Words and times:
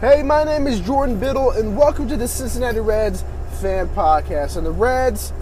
Hey, 0.00 0.22
my 0.22 0.44
name 0.44 0.68
is 0.68 0.78
Jordan 0.82 1.18
Biddle, 1.18 1.50
and 1.50 1.76
welcome 1.76 2.06
to 2.08 2.16
the 2.16 2.28
Cincinnati 2.28 2.78
Reds 2.78 3.24
fan 3.60 3.88
podcast. 3.88 4.56
And 4.56 4.64
the 4.64 4.70
Reds 4.70 5.32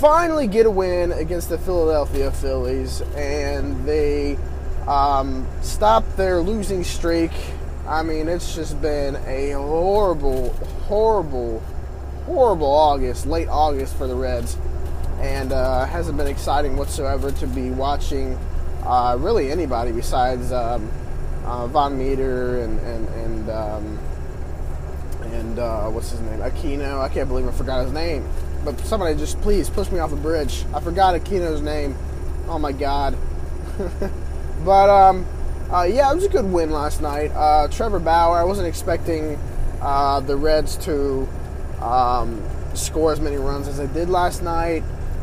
finally 0.00 0.48
get 0.48 0.66
a 0.66 0.70
win 0.70 1.12
against 1.12 1.50
the 1.50 1.58
Philadelphia 1.58 2.32
Phillies, 2.32 3.00
and 3.14 3.86
they 3.86 4.36
um, 4.88 5.46
stop 5.62 6.04
their 6.16 6.40
losing 6.40 6.82
streak. 6.82 7.30
I 7.86 8.02
mean, 8.02 8.28
it's 8.28 8.56
just 8.56 8.82
been 8.82 9.14
a 9.26 9.52
horrible, 9.52 10.50
horrible, 10.88 11.62
horrible 12.26 12.66
August, 12.66 13.26
late 13.26 13.46
August 13.48 13.94
for 13.96 14.08
the 14.08 14.16
Reds, 14.16 14.56
and 15.20 15.52
uh, 15.52 15.84
hasn't 15.86 16.16
been 16.16 16.26
exciting 16.26 16.76
whatsoever 16.76 17.30
to 17.32 17.46
be 17.46 17.70
watching 17.70 18.38
uh, 18.84 19.16
really 19.18 19.50
anybody 19.50 19.92
besides. 19.92 20.52
Um, 20.52 20.90
uh, 21.44 21.66
VanMeter 21.68 22.62
and 22.64 22.78
and 22.80 23.08
and 23.08 23.50
um, 23.50 23.98
and 25.32 25.58
uh, 25.58 25.88
what's 25.88 26.10
his 26.10 26.20
name? 26.20 26.40
Aquino. 26.40 27.00
I 27.00 27.08
can't 27.08 27.28
believe 27.28 27.46
I 27.46 27.52
forgot 27.52 27.84
his 27.84 27.92
name. 27.92 28.28
But 28.64 28.78
somebody 28.80 29.16
just 29.16 29.40
please 29.40 29.70
push 29.70 29.90
me 29.90 29.98
off 29.98 30.12
a 30.12 30.16
bridge. 30.16 30.64
I 30.74 30.80
forgot 30.80 31.14
Aquino's 31.14 31.62
name. 31.62 31.96
Oh 32.46 32.58
my 32.58 32.72
god. 32.72 33.16
but 34.64 34.90
um, 34.90 35.26
uh, 35.72 35.84
yeah, 35.84 36.10
it 36.12 36.14
was 36.14 36.24
a 36.24 36.28
good 36.28 36.44
win 36.44 36.70
last 36.70 37.00
night. 37.00 37.30
Uh, 37.34 37.68
Trevor 37.68 38.00
Bauer. 38.00 38.36
I 38.36 38.44
wasn't 38.44 38.68
expecting 38.68 39.38
the 39.80 40.36
Reds 40.38 40.76
to 40.78 41.26
um, 41.80 42.42
score 42.74 43.12
as 43.12 43.20
many 43.20 43.36
runs 43.36 43.66
as 43.66 43.78
they 43.78 43.86
did 43.86 44.10
last 44.10 44.42
night. 44.42 44.82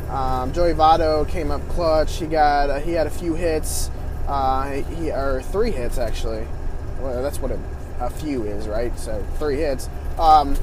Um, 0.09 0.53
Joey 0.53 0.73
Votto 0.73 1.27
came 1.27 1.51
up 1.51 1.67
clutch. 1.69 2.17
He 2.17 2.27
got 2.27 2.69
uh, 2.69 2.79
he 2.79 2.93
had 2.93 3.07
a 3.07 3.11
few 3.11 3.35
hits. 3.35 3.91
Uh, 4.27 4.81
he 4.81 5.11
or 5.11 5.41
three 5.41 5.71
hits 5.71 5.97
actually. 5.97 6.45
Well, 6.99 7.21
that's 7.21 7.39
what 7.39 7.51
a, 7.51 7.59
a 7.99 8.09
few 8.09 8.43
is, 8.43 8.67
right? 8.67 8.97
So 8.97 9.23
three 9.37 9.57
hits. 9.57 9.89
Um, 10.17 10.55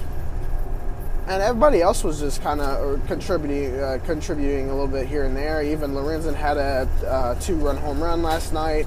and 1.26 1.42
everybody 1.42 1.80
else 1.80 2.04
was 2.04 2.20
just 2.20 2.42
kind 2.42 2.60
of 2.60 3.06
contributing, 3.06 3.80
uh, 3.80 3.98
contributing 4.04 4.68
a 4.68 4.72
little 4.72 4.88
bit 4.88 5.06
here 5.06 5.24
and 5.24 5.34
there. 5.34 5.62
Even 5.62 5.92
Lorenzen 5.92 6.34
had 6.34 6.58
a 6.58 6.88
uh, 7.06 7.34
two-run 7.40 7.78
home 7.78 8.02
run 8.02 8.22
last 8.22 8.52
night, 8.52 8.86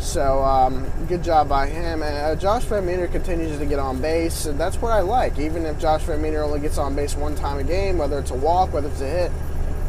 so 0.00 0.42
um, 0.42 0.90
good 1.06 1.22
job 1.22 1.48
by 1.48 1.68
him. 1.68 2.02
And 2.02 2.16
uh, 2.16 2.34
Josh 2.34 2.64
VanMeter 2.64 3.10
continues 3.12 3.58
to 3.58 3.66
get 3.66 3.78
on 3.78 4.00
base, 4.00 4.46
and 4.46 4.58
that's 4.58 4.82
what 4.82 4.90
I 4.90 5.00
like. 5.00 5.38
Even 5.38 5.66
if 5.66 5.78
Josh 5.78 6.02
VanMeter 6.02 6.44
only 6.44 6.58
gets 6.58 6.78
on 6.78 6.96
base 6.96 7.14
one 7.14 7.36
time 7.36 7.58
a 7.58 7.64
game, 7.64 7.96
whether 7.96 8.18
it's 8.18 8.32
a 8.32 8.36
walk, 8.36 8.72
whether 8.72 8.88
it's 8.88 9.00
a 9.00 9.08
hit, 9.08 9.30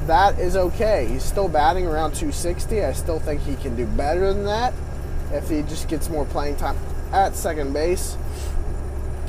that 0.10 0.40
is 0.40 0.56
okay. 0.56 1.06
He's 1.08 1.24
still 1.24 1.48
batting 1.48 1.86
around 1.86 2.14
260. 2.14 2.84
I 2.84 2.94
still 2.94 3.20
think 3.20 3.42
he 3.42 3.56
can 3.56 3.76
do 3.76 3.86
better 3.86 4.34
than 4.34 4.44
that 4.46 4.74
if 5.32 5.48
he 5.50 5.62
just 5.62 5.88
gets 5.88 6.10
more 6.10 6.26
playing 6.26 6.56
time 6.56 6.76
at 7.12 7.36
second 7.36 7.74
base. 7.74 8.18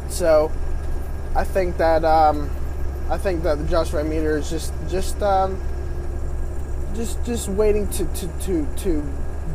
So 0.09 0.51
I 1.37 1.45
think 1.45 1.77
that 1.77 2.03
um, 2.05 2.51
I 3.11 3.19
think 3.19 3.43
that 3.43 3.59
Josh 3.69 3.91
VanMeter 3.91 4.39
is 4.39 4.49
just 4.49 4.73
just 4.89 5.23
um, 5.23 5.61
just 6.95 7.23
just 7.27 7.49
waiting 7.51 7.87
to, 7.91 8.07
to, 8.07 8.29
to, 8.41 8.67
to 8.79 9.03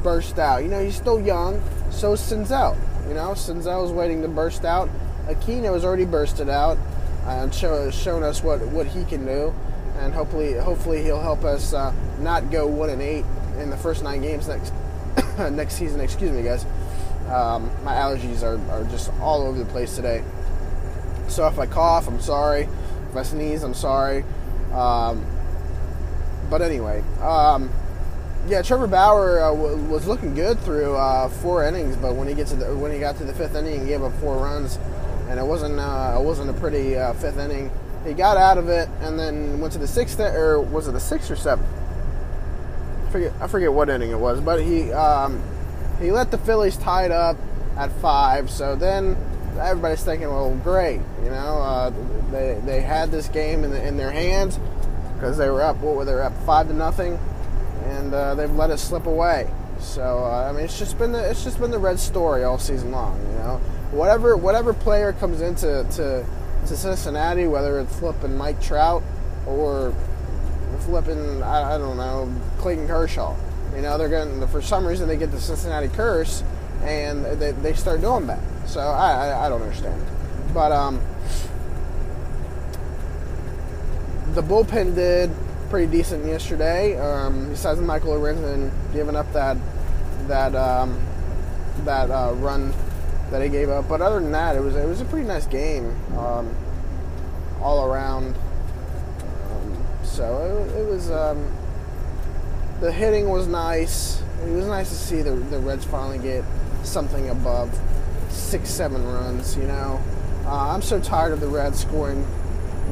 burst 0.04 0.38
out. 0.38 0.62
You 0.62 0.70
know, 0.70 0.84
he's 0.84 0.96
still 0.96 1.20
young. 1.20 1.60
So 1.90 2.14
is 2.14 2.22
Senzel. 2.22 2.78
You 3.08 3.16
know, 3.16 3.32
Senzel 3.32 3.84
is 3.84 3.92
waiting 3.92 4.22
to 4.22 4.28
burst 4.28 4.64
out. 4.64 4.90
Aquino 5.26 5.74
has 5.74 5.84
already 5.84 6.06
bursted 6.06 6.50
out 6.50 6.78
and 7.26 7.52
show, 7.54 7.90
shown 7.90 8.22
us 8.22 8.44
what, 8.44 8.62
what 8.68 8.86
he 8.86 9.04
can 9.06 9.26
do 9.26 9.56
and 10.00 10.14
hopefully 10.14 10.54
hopefully 10.54 11.04
he'll 11.04 11.22
help 11.22 11.44
us 11.44 11.74
uh, 11.74 11.94
not 12.20 12.52
go 12.52 12.68
one 12.68 12.90
and 12.90 13.02
eight 13.02 13.26
in 13.60 13.70
the 13.70 13.78
first 13.78 14.04
nine 14.04 14.22
games 14.22 14.48
next 14.48 14.74
next 15.52 15.76
season. 15.76 16.00
Excuse 16.02 16.32
me, 16.32 16.44
guys. 16.44 16.66
Um, 17.28 17.72
my 17.84 17.94
allergies 17.94 18.44
are, 18.44 18.60
are 18.72 18.84
just 18.86 19.12
all 19.20 19.42
over 19.42 19.58
the 19.58 19.66
place 19.66 19.96
today. 19.96 20.24
So 21.28 21.48
if 21.48 21.58
I 21.58 21.66
cough, 21.66 22.08
I'm 22.08 22.22
sorry. 22.22 22.68
If 23.10 23.16
I 23.16 23.24
sneeze, 23.24 23.64
I'm 23.64 23.74
sorry. 23.74 24.24
Um, 24.72 25.26
but 26.50 26.62
anyway, 26.62 27.04
um, 27.22 27.72
yeah, 28.48 28.62
Trevor 28.62 28.86
Bauer 28.86 29.42
uh, 29.42 29.52
w- 29.56 29.84
was 29.86 30.06
looking 30.06 30.36
good 30.36 30.60
through 30.60 30.96
uh, 30.96 31.30
four 31.30 31.68
innings, 31.68 31.96
but 31.96 32.16
when 32.16 32.28
he 32.28 32.36
gets 32.36 32.52
to 32.52 32.58
the, 32.58 32.76
when 32.76 32.92
he 32.92 33.00
got 33.00 33.18
to 33.18 33.24
the 33.24 33.34
fifth 33.34 33.56
inning, 33.56 33.82
he 33.82 33.88
gave 33.88 34.04
up 34.04 34.14
four 34.20 34.38
runs, 34.38 34.78
and 35.30 35.40
it 35.40 35.44
wasn't 35.44 35.80
uh, 35.80 36.18
it 36.20 36.24
wasn't 36.24 36.48
a 36.50 36.54
pretty 36.54 36.96
uh, 36.96 37.14
fifth 37.14 37.40
inning 37.40 37.72
he 38.06 38.14
got 38.14 38.38
out 38.38 38.58
of 38.58 38.70
it 38.70 38.88
and 39.02 39.18
then 39.18 39.60
went 39.60 39.74
to 39.74 39.80
the 39.80 39.88
sixth, 39.88 40.20
or 40.20 40.62
was 40.62 40.88
it 40.88 40.92
the 40.92 41.00
sixth 41.00 41.32
or 41.32 41.36
seventh? 41.36 41.68
I 43.08 43.12
forget, 43.12 43.34
I 43.42 43.48
forget 43.48 43.74
what 43.74 43.90
inning 43.90 44.12
it 44.12 44.20
was, 44.20 44.42
but 44.42 44.62
he 44.62 44.92
um, 44.92 45.42
he 46.00 46.12
let 46.12 46.32
the 46.32 46.38
Phillies 46.38 46.78
tie 46.78 47.06
it 47.06 47.12
up 47.12 47.38
at 47.78 47.92
five. 47.94 48.50
So 48.50 48.76
then 48.76 49.18
everybody's 49.60 50.04
thinking, 50.04 50.28
well, 50.28 50.54
great, 50.64 51.02
you 51.24 51.30
know, 51.30 51.62
uh, 51.62 51.92
they 52.32 52.62
they 52.66 52.82
had 52.82 53.12
this 53.12 53.28
game 53.28 53.64
in, 53.64 53.72
the, 53.72 53.86
in 53.86 53.98
their 53.98 54.12
hands 54.12 54.60
because 55.16 55.38
they 55.38 55.50
were 55.50 55.62
up. 55.62 55.78
What 55.78 55.96
were 55.96 56.06
they 56.06 56.14
up 56.14 56.34
five 56.46 56.68
to 56.68 56.74
nothing, 56.74 57.20
and 57.86 58.14
uh, 58.14 58.36
they've 58.36 58.54
let 58.54 58.70
it 58.70 58.78
slip 58.78 59.08
away. 59.08 59.50
So 59.80 60.24
uh, 60.24 60.48
I 60.50 60.52
mean, 60.52 60.66
it's 60.66 60.78
just 60.78 60.98
been 60.98 61.12
the 61.12 61.30
it's 61.30 61.44
just 61.44 61.60
been 61.60 61.72
the 61.72 61.80
red 61.80 62.00
story 62.00 62.44
all 62.44 62.60
season 62.60 62.92
long. 62.92 63.20
You 63.32 63.38
know, 63.40 63.62
whatever 63.92 64.38
whatever 64.38 64.74
player 64.74 65.14
comes 65.14 65.42
into 65.42 65.86
to 65.92 66.26
to 66.68 66.78
Cincinnati, 66.78 67.48
whether 67.48 67.80
it's 67.80 67.96
flipping 67.98 68.38
Mike 68.38 68.62
Trout 68.62 69.04
or 69.46 69.94
flipping, 70.82 71.42
I, 71.44 71.76
I 71.76 71.78
don't 71.78 71.98
know, 71.98 72.34
Clayton 72.58 72.88
Kershaw. 72.88 73.36
You 73.76 73.82
know, 73.82 73.98
they're 73.98 74.10
going 74.10 74.48
for 74.48 74.62
some 74.62 74.86
reason 74.86 75.08
they 75.08 75.18
get 75.18 75.32
the 75.32 75.40
Cincinnati 75.40 75.90
curse 75.90 76.44
and 76.82 77.26
they, 77.26 77.52
they 77.52 77.74
start 77.74 78.02
doing 78.02 78.28
that. 78.28 78.40
So 78.68 78.80
I, 78.80 79.28
I, 79.28 79.46
I 79.46 79.50
don't 79.50 79.62
understand. 79.62 80.02
But 80.54 80.72
um, 80.72 81.02
the 84.34 84.42
bullpen 84.42 84.96
did 84.96 85.32
pretty 85.70 85.92
decent 85.92 86.26
yesterday. 86.26 86.98
Um, 87.00 87.50
besides 87.50 87.82
Michael 87.82 88.14
Lorenzen 88.14 88.72
giving 88.94 89.16
up 89.16 89.32
that 89.34 89.58
that 90.28 90.56
um, 90.56 91.00
that 91.84 92.10
uh, 92.10 92.34
run 92.36 92.74
that 93.32 93.42
he 93.42 93.50
gave 93.50 93.70
up. 93.70 93.88
But 93.88 94.02
other 94.02 94.20
than 94.20 94.32
that, 94.32 94.56
it 94.56 94.62
was 94.62 94.76
it 94.76 94.88
was 94.88 95.02
a 95.02 95.06
pretty 95.06 95.28
nice 95.28 95.48
game 95.48 95.96
um, 96.18 96.56
all 97.62 97.86
around. 97.86 98.36
Um, 99.52 99.86
so 100.04 100.68
it, 100.70 100.80
it 100.80 100.86
was 100.86 101.10
um, 101.12 101.52
the 102.82 102.92
hitting 102.92 103.30
was 103.30 103.48
nice. 103.48 104.22
It 104.46 104.52
was 104.52 104.68
nice 104.68 104.90
to 104.90 104.96
see 104.96 105.22
the 105.22 105.32
the 105.32 105.60
Reds 105.60 105.86
finally 105.86 106.20
get 106.20 106.44
something 106.84 107.30
above 107.30 107.78
six 108.30 108.70
seven 108.70 109.06
runs. 109.06 109.58
You 109.58 109.64
know, 109.64 110.02
uh, 110.46 110.70
I'm 110.74 110.82
so 110.82 111.00
tired 111.00 111.34
of 111.34 111.40
the 111.40 111.48
Reds 111.48 111.80
scoring 111.80 112.26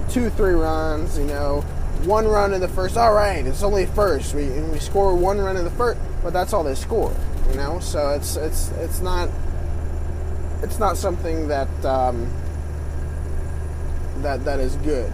two 0.09 0.29
three 0.29 0.53
runs. 0.53 1.17
You 1.17 1.25
know. 1.25 1.63
One 2.05 2.27
run 2.27 2.53
in 2.53 2.59
the 2.59 2.67
first. 2.67 2.97
All 2.97 3.13
right, 3.13 3.45
it's 3.45 3.63
only 3.63 3.85
first. 3.85 4.33
We 4.33 4.49
we 4.49 4.79
score 4.79 5.15
one 5.15 5.37
run 5.37 5.55
in 5.55 5.63
the 5.63 5.71
first, 5.71 6.01
but 6.21 6.33
that's 6.33 6.51
all 6.51 6.61
they 6.61 6.75
score. 6.75 7.15
You 7.49 7.55
know, 7.55 7.79
so 7.79 8.09
it's 8.09 8.35
it's 8.35 8.71
it's 8.71 8.99
not 8.99 9.29
it's 10.63 10.79
not 10.79 10.97
something 10.97 11.49
that 11.49 11.67
um, 11.85 12.31
that 14.21 14.43
that 14.45 14.59
is 14.59 14.75
good. 14.77 15.11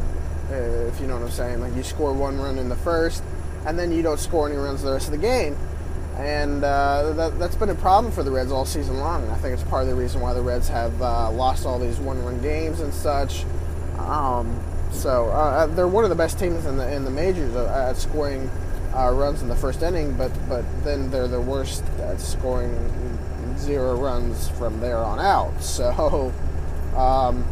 Uh, 0.50 0.88
if 0.88 1.02
you 1.02 1.08
know 1.08 1.16
what 1.16 1.24
I'm 1.24 1.32
saying, 1.32 1.60
like 1.60 1.76
you 1.76 1.84
score 1.84 2.14
one 2.14 2.40
run 2.40 2.58
in 2.58 2.70
the 2.70 2.76
first, 2.76 3.24
and 3.66 3.78
then 3.78 3.92
you 3.92 4.02
don't 4.02 4.20
score 4.20 4.48
any 4.48 4.58
runs 4.58 4.84
the 4.84 4.92
rest 4.92 5.08
of 5.08 5.12
the 5.12 5.18
game, 5.18 5.58
and 6.18 6.64
uh, 6.64 7.14
that, 7.14 7.34
has 7.34 7.56
been 7.56 7.70
a 7.70 7.76
problem 7.76 8.14
for 8.14 8.24
the 8.24 8.32
Reds 8.32 8.52
all 8.52 8.66
season 8.66 9.00
long. 9.00 9.24
And 9.24 9.32
I 9.32 9.36
think 9.38 9.54
it's 9.56 9.64
part 9.64 9.84
of 9.84 9.90
the 9.90 9.96
reason 9.96 10.22
why 10.22 10.34
the 10.34 10.42
Reds 10.42 10.70
have 10.70 11.02
uh, 11.02 11.32
lost 11.32 11.66
all 11.66 11.80
these 11.80 11.98
one-run 11.98 12.42
games 12.42 12.80
and 12.80 12.94
such. 12.94 13.44
Um, 13.98 14.60
so 14.92 15.30
uh, 15.30 15.66
they're 15.68 15.88
one 15.88 16.04
of 16.04 16.10
the 16.10 16.16
best 16.16 16.40
teams 16.40 16.66
in 16.66 16.78
the 16.78 16.94
in 16.94 17.06
the 17.06 17.12
majors 17.12 17.56
at 17.56 17.98
scoring 17.98 18.50
uh, 18.96 19.12
runs 19.12 19.42
in 19.42 19.48
the 19.48 19.56
first 19.56 19.82
inning, 19.82 20.14
but 20.14 20.32
but 20.48 20.64
then 20.84 21.10
they're 21.10 21.28
the 21.28 21.42
worst 21.42 21.84
at 22.00 22.22
scoring 22.22 22.76
zero 23.60 23.96
runs 23.96 24.50
from 24.50 24.80
there 24.80 24.98
on 24.98 25.20
out. 25.20 25.54
So, 25.62 26.34
um, 26.96 27.46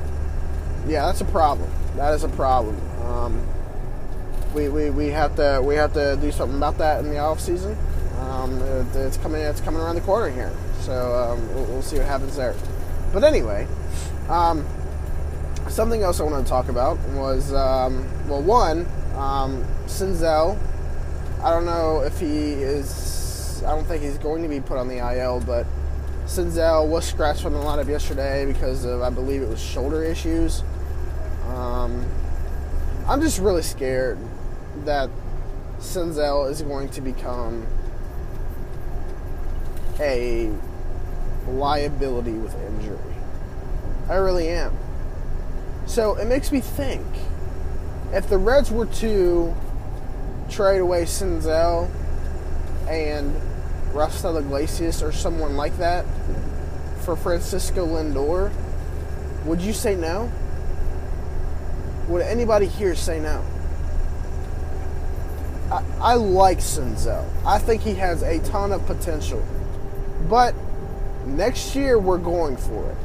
yeah, 0.88 1.06
that's 1.06 1.22
a 1.22 1.26
problem. 1.26 1.70
That 1.96 2.14
is 2.14 2.24
a 2.24 2.30
problem. 2.30 2.80
Um, 3.02 3.48
we, 4.54 4.70
we, 4.70 4.90
we 4.90 5.08
have 5.08 5.36
to 5.36 5.62
we 5.64 5.76
have 5.76 5.94
to 5.94 6.18
do 6.20 6.32
something 6.32 6.58
about 6.58 6.78
that 6.80 7.04
in 7.04 7.10
the 7.10 7.20
off 7.20 7.40
season. 7.40 7.78
Um, 8.20 8.62
it, 8.62 8.96
it's 8.96 9.18
coming 9.18 9.42
it's 9.42 9.62
coming 9.62 9.82
around 9.82 9.96
the 9.96 10.02
corner 10.02 10.30
here, 10.30 10.52
so 10.82 11.16
um, 11.16 11.54
we'll, 11.54 11.66
we'll, 11.66 11.82
see 11.82 11.98
what 11.98 12.06
happens 12.06 12.36
there. 12.36 12.56
But 13.14 13.24
anyway, 13.24 13.68
um, 14.30 14.66
something 15.70 16.02
else 16.02 16.20
I 16.20 16.24
wanted 16.24 16.44
to 16.44 16.50
talk 16.50 16.70
about 16.70 16.98
was 17.10 17.54
um, 17.54 18.08
well, 18.28 18.42
one 18.42 18.86
Senzel. 19.88 20.58
I 21.44 21.52
don't 21.52 21.66
know 21.66 22.02
if 22.02 22.20
he 22.20 22.54
is. 22.54 23.64
I 23.66 23.70
don't 23.76 23.86
think 23.86 24.04
he's 24.04 24.18
going 24.18 24.44
to 24.44 24.50
be 24.50 24.60
put 24.60 24.78
on 24.78 24.88
the 24.88 24.98
IL, 24.98 25.42
but 25.42 25.66
Senzel 26.28 26.88
was 26.88 27.06
scratched 27.06 27.42
from 27.42 27.54
the 27.54 27.60
lineup 27.60 27.88
yesterday 27.88 28.46
because 28.46 28.84
of, 28.84 29.02
I 29.02 29.10
believe 29.10 29.42
it 29.42 29.48
was 29.48 29.62
shoulder 29.62 30.04
issues. 30.04 30.62
Um, 31.48 32.06
I'm 33.08 33.22
just 33.22 33.40
really 33.40 33.62
scared. 33.62 34.20
that 34.84 35.10
Senzel 35.80 36.52
is 36.52 36.62
going 36.62 36.90
to 36.90 37.02
become 37.02 37.66
a 40.00 40.52
liability 41.48 42.34
with 42.34 42.54
injury. 42.56 43.00
I 44.10 44.16
really 44.16 44.50
am. 44.50 44.78
So 45.86 46.16
it 46.16 46.26
makes 46.28 46.52
me 46.52 46.60
think 46.60 47.06
if 48.12 48.28
the 48.30 48.38
Reds 48.38 48.70
were 48.70 48.86
to 48.86 49.56
trade 50.50 50.80
away 50.80 51.04
Senzel 51.04 51.90
and 52.90 53.34
Rafael 53.94 54.38
Iglesias 54.38 55.02
or 55.02 55.12
someone 55.12 55.56
like 55.56 55.78
that 55.78 56.06
for 57.08 57.16
Francisco 57.16 57.88
Lindor, 57.88 58.52
would 59.46 59.62
you 59.62 59.72
say 59.72 59.96
no? 59.96 60.30
Would 62.10 62.22
anybody 62.22 62.66
here 62.66 62.96
say 62.96 63.18
no? 63.22 63.46
I, 65.72 65.86
I 66.02 66.14
like 66.16 66.58
Senzel. 66.58 67.26
I 67.46 67.60
think 67.60 67.82
he 67.82 67.94
has 67.94 68.24
a 68.24 68.40
ton 68.40 68.74
of 68.74 68.86
potential. 68.86 69.42
But 70.28 70.54
next 71.26 71.78
year 71.78 71.98
we're 71.98 72.18
going 72.18 72.58
for 72.58 72.92
it. 72.92 72.98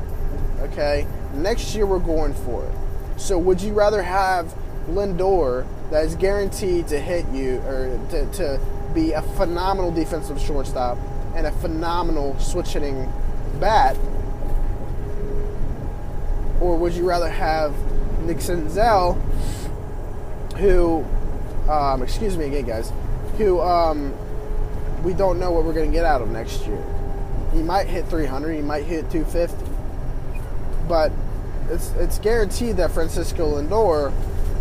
Okay? 0.62 1.06
Next 1.34 1.72
year 1.76 1.86
we're 1.86 2.00
going 2.00 2.34
for 2.34 2.66
it. 2.66 3.20
So 3.20 3.38
would 3.38 3.60
you 3.60 3.72
rather 3.72 4.02
have 4.02 4.52
Lindor 4.88 5.64
that 5.92 6.06
is 6.06 6.16
guaranteed 6.16 6.88
to 6.88 6.98
hit 6.98 7.24
you 7.28 7.58
or 7.68 8.04
to, 8.10 8.32
to 8.32 8.60
be 8.94 9.12
a 9.12 9.22
phenomenal 9.22 9.92
defensive 9.92 10.40
shortstop 10.40 10.98
and 11.36 11.46
a 11.46 11.52
phenomenal 11.52 12.36
switch 12.40 12.70
hitting 12.70 13.08
bat? 13.62 13.96
Or 16.60 16.76
would 16.76 16.94
you 16.94 17.08
rather 17.08 17.28
have 17.28 17.72
Nick 18.22 18.38
Senzel, 18.38 19.14
who, 20.56 21.04
um, 21.70 22.02
excuse 22.02 22.36
me 22.36 22.46
again, 22.46 22.66
guys, 22.66 22.92
who 23.38 23.60
um, 23.60 24.12
we 25.04 25.14
don't 25.14 25.38
know 25.38 25.52
what 25.52 25.64
we're 25.64 25.72
going 25.72 25.90
to 25.90 25.96
get 25.96 26.04
out 26.04 26.20
of 26.20 26.28
next 26.28 26.66
year? 26.66 26.84
He 27.52 27.62
might 27.62 27.86
hit 27.86 28.08
300, 28.08 28.52
he 28.52 28.62
might 28.62 28.84
hit 28.84 29.08
250, 29.12 29.56
but 30.88 31.12
it's 31.70 31.92
it's 31.92 32.18
guaranteed 32.18 32.76
that 32.78 32.90
Francisco 32.90 33.60
Lindor 33.60 34.12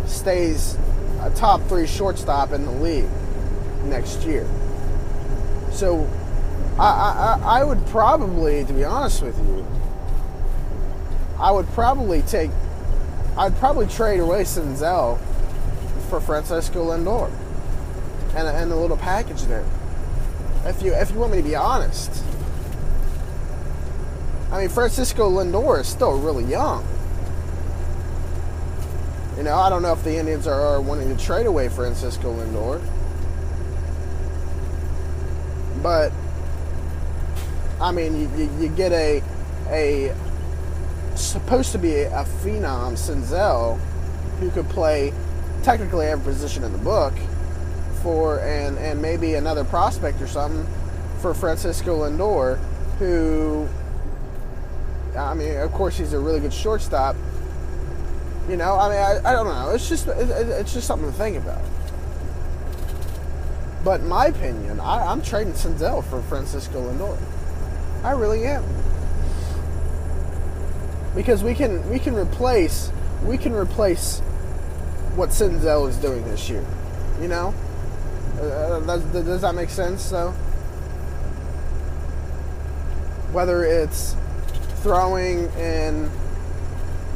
stays 0.06 0.78
a 1.22 1.30
top 1.34 1.60
three 1.68 1.86
shortstop 1.86 2.52
in 2.52 2.64
the 2.64 2.72
league 2.72 3.08
next 3.84 4.22
year. 4.22 4.48
So 5.72 6.08
I, 6.78 7.38
I, 7.42 7.60
I 7.60 7.64
would 7.64 7.84
probably, 7.86 8.64
to 8.64 8.72
be 8.72 8.84
honest 8.84 9.22
with 9.22 9.38
you, 9.38 9.66
I 11.38 11.50
would 11.50 11.66
probably 11.68 12.22
take, 12.22 12.50
I'd 13.36 13.56
probably 13.58 13.86
trade 13.86 14.20
away 14.20 14.42
Senzel 14.44 15.18
for 16.08 16.20
Francisco 16.20 16.90
Lindor 16.90 17.30
and 18.34 18.48
a, 18.48 18.54
and 18.54 18.72
a 18.72 18.76
little 18.76 18.96
package 18.96 19.42
there. 19.42 19.64
If 20.64 20.82
you 20.82 20.92
if 20.94 21.10
you 21.10 21.18
want 21.18 21.32
me 21.32 21.38
to 21.38 21.44
be 21.48 21.56
honest, 21.56 22.22
I 24.52 24.60
mean 24.60 24.68
Francisco 24.68 25.28
Lindor 25.28 25.80
is 25.80 25.88
still 25.88 26.18
really 26.18 26.44
young. 26.44 26.86
You 29.36 29.42
know, 29.42 29.56
I 29.56 29.68
don't 29.70 29.82
know 29.82 29.92
if 29.92 30.04
the 30.04 30.16
Indians 30.16 30.46
are, 30.46 30.60
are 30.60 30.80
wanting 30.80 31.14
to 31.14 31.24
trade 31.24 31.46
away 31.46 31.68
Francisco 31.68 32.32
Lindor. 32.32 32.80
But 35.82 36.12
I 37.82 37.90
mean, 37.90 38.20
you, 38.38 38.50
you, 38.60 38.68
get 38.68 38.92
a 38.92 39.22
a 39.68 40.14
supposed 41.16 41.72
to 41.72 41.78
be 41.78 42.02
a 42.02 42.24
phenom 42.42 42.94
Senzel 42.94 43.78
who 44.38 44.50
could 44.50 44.68
play 44.68 45.12
technically 45.62 46.06
every 46.06 46.24
position 46.24 46.64
in 46.64 46.72
the 46.72 46.78
book 46.78 47.12
for 48.02 48.40
and 48.40 48.78
and 48.78 49.02
maybe 49.02 49.34
another 49.34 49.64
prospect 49.64 50.20
or 50.22 50.26
something 50.26 50.66
for 51.20 51.34
Francisco 51.34 52.08
Lindor, 52.08 52.58
who 52.98 53.68
I 55.16 55.34
mean, 55.34 55.56
of 55.58 55.72
course, 55.72 55.98
he's 55.98 56.12
a 56.12 56.18
really 56.18 56.40
good 56.40 56.54
shortstop 56.54 57.16
you 58.48 58.56
know, 58.56 58.76
I 58.76 58.88
mean, 58.88 58.98
I, 58.98 59.30
I 59.30 59.32
don't 59.32 59.46
know. 59.46 59.70
It's 59.70 59.88
just 59.88 60.08
it, 60.08 60.28
it's 60.28 60.74
just 60.74 60.86
something 60.86 61.10
to 61.10 61.16
think 61.16 61.36
about. 61.36 61.62
But 63.84 64.00
in 64.00 64.08
my 64.08 64.26
opinion, 64.26 64.80
I, 64.80 65.06
I'm 65.06 65.22
trading 65.22 65.52
Senzel 65.52 66.04
for 66.04 66.22
Francisco 66.22 66.90
Lindor. 66.90 67.18
I 68.02 68.12
really 68.12 68.44
am. 68.44 68.64
Because 71.14 71.42
we 71.44 71.54
can 71.54 71.88
we 71.90 71.98
can 71.98 72.14
replace 72.14 72.90
we 73.24 73.38
can 73.38 73.52
replace 73.52 74.20
what 75.14 75.28
Senzel 75.28 75.88
is 75.88 75.96
doing 75.96 76.24
this 76.24 76.48
year. 76.48 76.64
You 77.20 77.28
know, 77.28 77.54
uh, 78.40 78.80
does, 78.80 79.02
does 79.12 79.40
that 79.42 79.54
make 79.54 79.70
sense? 79.70 80.02
So 80.02 80.30
whether 83.32 83.64
it's 83.64 84.16
throwing 84.82 85.44
in 85.52 86.10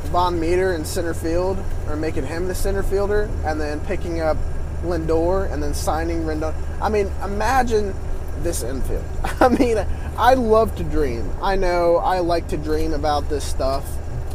VanMeter 0.07 0.75
in 0.75 0.85
center 0.85 1.15
field, 1.15 1.59
or 1.89 1.97
making 1.97 2.27
him 2.27 2.49
the 2.49 2.55
center 2.55 2.83
fielder, 2.83 3.29
and 3.45 3.61
then 3.61 3.81
picking 3.81 4.21
up 4.21 4.37
Lindor, 4.83 5.51
and 5.53 5.63
then 5.63 5.75
signing 5.75 6.23
Rendon. 6.23 6.55
I 6.81 6.89
mean, 6.89 7.11
imagine 7.25 7.95
this 8.43 8.63
infield. 8.63 9.05
I 9.41 9.49
mean, 9.49 9.79
I 10.17 10.35
love 10.35 10.75
to 10.77 10.85
dream. 10.85 11.31
I 11.43 11.57
know 11.57 11.97
I 11.97 12.21
like 12.21 12.49
to 12.49 12.57
dream 12.57 12.93
about 12.93 13.29
this 13.29 13.45
stuff, 13.45 13.85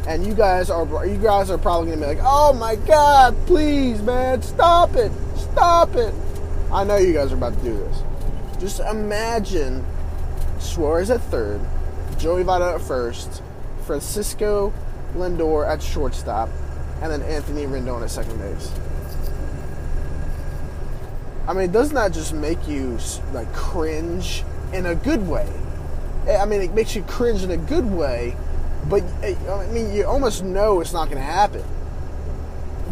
and 0.06 0.26
you 0.26 0.34
guys 0.34 0.70
are 0.70 1.06
you 1.06 1.18
guys 1.18 1.50
are 1.50 1.58
probably 1.58 1.90
gonna 1.90 2.00
be 2.00 2.06
like, 2.06 2.24
"Oh 2.24 2.52
my 2.52 2.76
God, 2.76 3.36
please, 3.46 4.02
man, 4.02 4.42
stop 4.42 4.96
it, 4.96 5.12
stop 5.36 5.94
it." 5.96 6.14
I 6.72 6.84
know 6.84 6.96
you 6.96 7.12
guys 7.12 7.32
are 7.32 7.36
about 7.36 7.56
to 7.58 7.64
do 7.64 7.76
this. 7.76 8.02
Just 8.58 8.80
imagine 8.80 9.84
Suarez 10.58 11.10
at 11.10 11.20
third, 11.22 11.60
Joey 12.18 12.44
Votto 12.44 12.74
at 12.74 12.80
first, 12.80 13.42
Francisco 13.84 14.72
Lindor 15.14 15.68
at 15.68 15.82
shortstop, 15.82 16.48
and 17.02 17.10
then 17.10 17.22
Anthony 17.22 17.66
Rendon 17.66 18.02
at 18.02 18.10
second 18.10 18.38
base. 18.38 18.72
I 21.46 21.52
mean, 21.52 21.64
it 21.64 21.72
doesn't 21.72 21.94
that 21.94 22.12
just 22.12 22.32
make 22.32 22.68
you 22.68 22.98
like 23.32 23.52
cringe 23.52 24.44
in 24.72 24.86
a 24.86 24.94
good 24.94 25.26
way? 25.26 25.48
I 26.28 26.44
mean, 26.44 26.62
it 26.62 26.72
makes 26.72 26.94
you 26.94 27.02
cringe 27.02 27.42
in 27.42 27.50
a 27.50 27.56
good 27.56 27.84
way, 27.84 28.36
but 28.88 29.02
I 29.24 29.68
mean, 29.72 29.92
you 29.92 30.04
almost 30.04 30.44
know 30.44 30.80
it's 30.80 30.92
not 30.92 31.06
going 31.06 31.18
to 31.18 31.24
happen. 31.24 31.64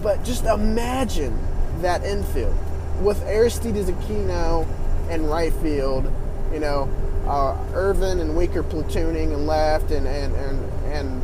But 0.03 0.25
just 0.25 0.45
imagine 0.45 1.39
that 1.81 2.03
infield 2.05 2.57
with 3.01 3.23
Aristides 3.23 3.89
Aquino 3.89 4.67
in 5.11 5.27
right 5.27 5.53
field, 5.55 6.11
you 6.53 6.59
know, 6.59 6.91
uh, 7.27 7.57
Ervin 7.73 8.19
and 8.19 8.37
Winker 8.37 8.63
platooning 8.63 9.33
and 9.33 9.47
left, 9.47 9.91
and 9.91 10.07
and 10.07 10.35
and 10.35 10.85
and 10.85 11.23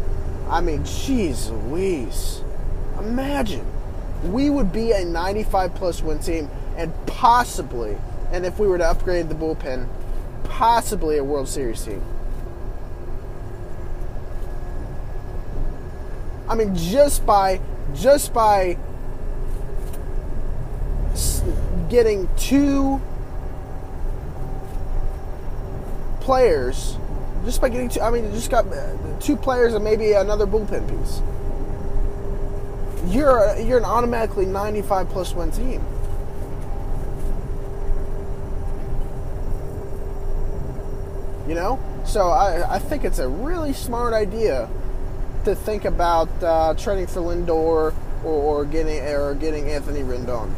I 0.49 0.61
mean, 0.61 0.81
jeez 0.85 1.51
Louise. 1.69 2.43
Imagine. 2.99 3.67
We 4.25 4.49
would 4.49 4.73
be 4.73 4.93
a 4.93 5.05
95 5.05 5.75
plus 5.75 6.03
win 6.03 6.19
team 6.19 6.49
and 6.77 6.93
possibly, 7.07 7.97
and 8.33 8.45
if 8.45 8.59
we 8.59 8.67
were 8.67 8.79
to 8.79 8.87
upgrade 8.87 9.29
the 9.29 9.35
bullpen, 9.35 9.89
possibly 10.45 11.19
a 11.19 11.25
World 11.25 11.49
Series 11.49 11.85
team. 11.85 12.03
I 16.49 16.55
mean, 16.55 16.75
just 16.77 17.27
by 17.27 17.61
just 17.95 18.33
by 18.33 18.79
getting 21.89 22.29
two 22.37 23.01
players 26.21 26.97
just 27.47 27.61
by 27.61 27.69
getting 27.69 27.89
two, 27.89 28.01
I 28.01 28.11
mean, 28.11 28.31
just 28.33 28.51
got 28.51 28.67
two 29.21 29.37
players 29.37 29.73
and 29.73 29.85
maybe 29.85 30.13
another 30.13 30.47
bullpen 30.47 30.89
piece. 30.89 31.23
You're 33.15 33.57
you're 33.61 33.79
an 33.79 33.85
automatically 33.85 34.47
95 34.47 35.37
one 35.37 35.53
team. 35.53 35.81
You 41.49 41.55
know, 41.55 41.79
so 42.05 42.29
I 42.29 42.77
I 42.77 42.79
think 42.79 43.05
it's 43.05 43.21
a 43.21 43.29
really 43.29 43.73
smart 43.73 44.13
idea 44.13 44.69
to 45.45 45.55
think 45.55 45.85
about 45.85 46.29
uh, 46.43 46.75
trading 46.75 47.07
for 47.07 47.21
Lindor 47.21 47.57
or, 47.57 47.95
or 48.25 48.65
getting 48.65 48.99
or 49.05 49.35
getting 49.35 49.71
Anthony 49.71 50.01
Rendon. 50.01 50.53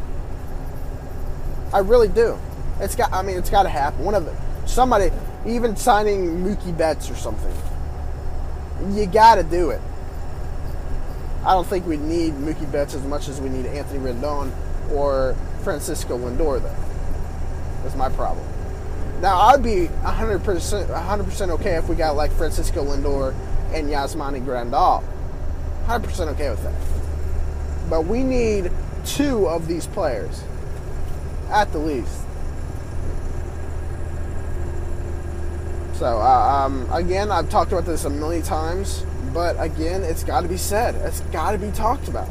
I 1.71 1.79
really 1.79 2.07
do. 2.07 2.39
It's 2.79 2.95
got. 2.95 3.13
I 3.13 3.21
mean, 3.21 3.37
it's 3.37 3.51
got 3.51 3.63
to 3.63 3.69
happen. 3.69 4.03
One 4.03 4.15
of 4.15 4.25
them, 4.25 4.35
somebody 4.65 5.11
even 5.45 5.75
signing 5.75 6.43
Mookie 6.43 6.75
Betts 6.75 7.09
or 7.09 7.15
something. 7.15 7.53
You 8.91 9.05
got 9.05 9.35
to 9.35 9.43
do 9.43 9.69
it. 9.69 9.81
I 11.45 11.53
don't 11.53 11.67
think 11.67 11.85
we 11.85 11.97
need 11.97 12.33
Mookie 12.33 12.69
Betts 12.71 12.95
as 12.95 13.03
much 13.03 13.27
as 13.27 13.39
we 13.39 13.49
need 13.49 13.65
Anthony 13.65 13.99
Rendon 13.99 14.51
or 14.91 15.35
Francisco 15.63 16.17
Lindor, 16.17 16.61
though. 16.61 16.75
That's 17.83 17.95
my 17.95 18.09
problem. 18.09 18.45
Now, 19.21 19.39
I'd 19.39 19.61
be 19.61 19.87
100%, 20.03 20.87
100% 20.87 21.49
okay 21.49 21.75
if 21.75 21.89
we 21.89 21.95
got 21.95 22.15
like 22.15 22.31
Francisco 22.31 22.83
Lindor 22.85 23.35
and 23.73 23.89
Yasmani 23.89 24.43
Grandal. 24.45 25.03
100% 25.87 26.27
okay 26.29 26.49
with 26.49 26.63
that. 26.63 26.73
But 27.89 28.05
we 28.05 28.23
need 28.23 28.71
two 29.05 29.47
of 29.47 29.67
these 29.67 29.87
players. 29.87 30.43
at 31.49 31.71
the 31.71 31.79
least. 31.79 32.21
So, 35.95 36.05
uh, 36.05 36.65
um, 36.65 36.87
again, 36.93 37.31
I've 37.31 37.49
talked 37.49 37.71
about 37.71 37.85
this 37.85 38.05
a 38.05 38.09
million 38.09 38.43
times, 38.43 39.03
but 39.33 39.59
again, 39.59 40.03
it's 40.03 40.23
got 40.23 40.41
to 40.41 40.47
be 40.47 40.57
said. 40.57 40.95
It's 40.95 41.19
got 41.31 41.51
to 41.51 41.57
be 41.57 41.71
talked 41.71 42.07
about. 42.07 42.29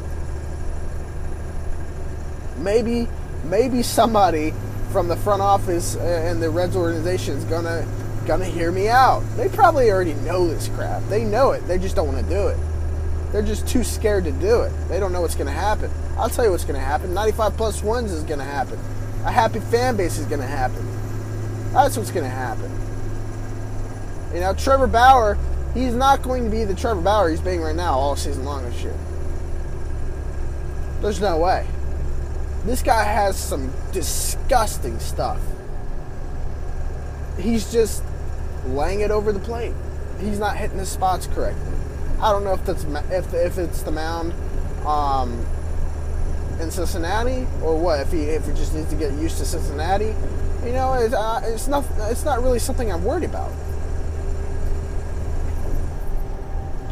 Maybe, 2.57 3.07
maybe 3.43 3.83
somebody 3.83 4.53
from 4.91 5.07
the 5.07 5.15
front 5.15 5.41
office 5.41 5.95
uh, 5.95 5.99
and 5.99 6.41
the 6.41 6.49
Reds 6.49 6.75
organization 6.75 7.35
is 7.35 7.43
gonna 7.45 7.87
gonna 8.25 8.45
hear 8.45 8.71
me 8.71 8.87
out. 8.87 9.21
They 9.37 9.49
probably 9.49 9.91
already 9.91 10.13
know 10.13 10.47
this 10.47 10.67
crap. 10.69 11.01
They 11.09 11.23
know 11.23 11.51
it. 11.51 11.67
They 11.67 11.77
just 11.77 11.95
don't 11.95 12.07
want 12.07 12.23
to 12.23 12.29
do 12.29 12.47
it. 12.47 12.57
They're 13.31 13.41
just 13.41 13.67
too 13.67 13.83
scared 13.83 14.23
to 14.25 14.31
do 14.31 14.61
it. 14.61 14.71
They 14.87 14.99
don't 14.99 15.11
know 15.11 15.21
what's 15.21 15.35
gonna 15.35 15.51
happen. 15.51 15.91
I'll 16.17 16.29
tell 16.29 16.45
you 16.45 16.51
what's 16.51 16.65
gonna 16.65 16.79
happen. 16.79 17.13
95 17.13 17.55
plus 17.57 17.83
ones 17.83 18.11
is 18.11 18.23
gonna 18.23 18.43
happen. 18.43 18.79
A 19.25 19.31
happy 19.31 19.59
fan 19.59 19.95
base 19.95 20.17
is 20.17 20.25
gonna 20.25 20.47
happen. 20.47 20.85
That's 21.71 21.97
what's 21.97 22.11
gonna 22.11 22.29
happen. 22.29 22.71
You 24.33 24.41
know, 24.41 24.53
Trevor 24.53 24.87
Bauer, 24.87 25.37
he's 25.73 25.93
not 25.93 26.21
going 26.21 26.45
to 26.45 26.49
be 26.51 26.63
the 26.63 26.75
Trevor 26.75 27.01
Bauer 27.01 27.29
he's 27.29 27.41
being 27.41 27.61
right 27.61 27.75
now 27.75 27.93
all 27.93 28.15
season 28.15 28.45
long 28.45 28.63
this 28.63 28.83
year. 28.83 28.95
There's 31.01 31.19
no 31.19 31.37
way. 31.39 31.65
This 32.69 32.83
guy 32.83 33.03
has 33.03 33.35
some 33.35 33.73
disgusting 33.91 34.99
stuff. 34.99 35.41
He's 37.39 37.71
just 37.71 38.03
laying 38.67 38.99
it 38.99 39.09
over 39.09 39.31
the 39.31 39.39
plate. 39.39 39.73
He's 40.19 40.37
not 40.37 40.55
hitting 40.55 40.77
his 40.77 40.87
spots 40.89 41.25
correctly. 41.25 41.73
I 42.21 42.31
don't 42.31 42.43
know 42.43 42.53
if 42.53 42.63
that's 42.67 42.83
if 42.83 43.33
if 43.33 43.57
it's 43.57 43.81
the 43.81 43.89
mound 43.89 44.33
um, 44.85 45.43
in 46.61 46.69
Cincinnati 46.69 47.47
or 47.63 47.75
what. 47.75 48.01
If 48.01 48.11
he 48.11 48.25
if 48.25 48.45
he 48.45 48.53
just 48.53 48.75
needs 48.75 48.91
to 48.91 48.95
get 48.95 49.13
used 49.13 49.39
to 49.39 49.45
Cincinnati, 49.45 50.13
you 50.63 50.71
know, 50.71 50.93
it's, 50.93 51.15
uh, 51.15 51.41
it's 51.45 51.67
not 51.67 51.85
it's 52.01 52.23
not 52.23 52.43
really 52.43 52.59
something 52.59 52.91
I'm 52.91 53.03
worried 53.03 53.23
about. 53.23 53.49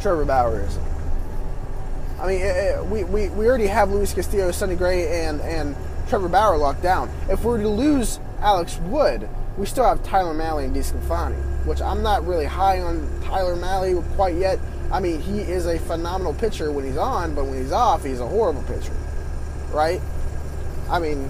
Trevor 0.01 0.25
Bauer 0.25 0.63
is. 0.63 0.79
I 2.19 2.27
mean, 2.27 2.41
it, 2.41 2.55
it, 2.55 2.85
we, 2.85 3.03
we, 3.03 3.29
we 3.29 3.47
already 3.47 3.67
have 3.67 3.91
Luis 3.91 4.13
Castillo, 4.13 4.51
Sonny 4.51 4.75
Gray, 4.75 5.25
and, 5.25 5.39
and 5.41 5.75
Trevor 6.07 6.29
Bauer 6.29 6.57
locked 6.57 6.81
down. 6.81 7.11
If 7.29 7.43
we 7.43 7.51
were 7.51 7.57
to 7.59 7.69
lose 7.69 8.19
Alex 8.39 8.77
Wood, 8.79 9.29
we 9.57 9.65
still 9.65 9.83
have 9.83 10.03
Tyler 10.03 10.33
Mahle 10.33 10.65
and 10.65 10.75
DeSclafani, 10.75 11.65
which 11.65 11.81
I'm 11.81 12.01
not 12.01 12.25
really 12.25 12.45
high 12.45 12.81
on 12.81 13.07
Tyler 13.23 13.55
Mahle 13.55 14.03
quite 14.15 14.35
yet. 14.35 14.59
I 14.91 14.99
mean, 14.99 15.19
he 15.19 15.41
is 15.41 15.65
a 15.65 15.77
phenomenal 15.77 16.33
pitcher 16.33 16.71
when 16.71 16.85
he's 16.85 16.97
on, 16.97 17.35
but 17.35 17.45
when 17.45 17.61
he's 17.61 17.71
off, 17.71 18.03
he's 18.03 18.19
a 18.19 18.27
horrible 18.27 18.63
pitcher, 18.63 18.95
right? 19.71 20.01
I 20.89 20.99
mean, 20.99 21.29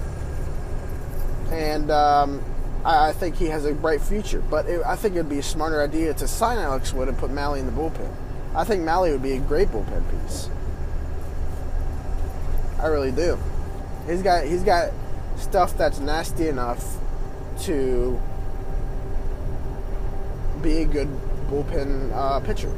and 1.50 1.90
um, 1.90 2.42
I, 2.84 3.08
I, 3.08 3.12
think 3.12 3.34
he 3.36 3.46
has 3.46 3.64
a 3.64 3.72
bright 3.72 4.00
future. 4.00 4.40
But 4.48 4.66
it, 4.66 4.82
I 4.86 4.94
think 4.94 5.16
it'd 5.16 5.28
be 5.28 5.40
a 5.40 5.42
smarter 5.42 5.82
idea 5.82 6.14
to 6.14 6.28
sign 6.28 6.58
Alex 6.58 6.92
Wood 6.92 7.08
and 7.08 7.18
put 7.18 7.30
Mahle 7.30 7.58
in 7.58 7.66
the 7.66 7.72
bullpen. 7.72 8.14
I 8.54 8.64
think 8.64 8.84
Mahle 8.84 9.10
would 9.10 9.22
be 9.22 9.32
a 9.32 9.40
great 9.40 9.68
bullpen 9.68 10.02
piece. 10.10 10.50
I 12.80 12.86
really 12.86 13.12
do. 13.12 13.38
He's 14.06 14.22
got 14.22 14.44
he's 14.44 14.62
got 14.62 14.92
stuff 15.36 15.76
that's 15.76 15.98
nasty 15.98 16.48
enough 16.48 16.96
to 17.62 18.20
be 20.62 20.78
a 20.78 20.84
good 20.84 21.08
bullpen 21.48 22.12
uh, 22.12 22.40
pitcher. 22.40 22.72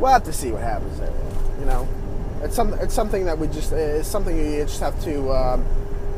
We'll 0.00 0.12
have 0.12 0.24
to 0.24 0.32
see 0.32 0.52
what 0.52 0.62
happens 0.62 0.98
there. 0.98 1.12
You 1.58 1.66
know, 1.66 1.88
it's 2.42 2.54
some 2.54 2.74
it's 2.74 2.94
something 2.94 3.24
that 3.26 3.38
we 3.38 3.48
just 3.48 3.72
it's 3.72 4.08
something 4.08 4.36
you 4.36 4.62
just 4.64 4.80
have 4.80 5.00
to. 5.04 5.30
Um, 5.32 5.64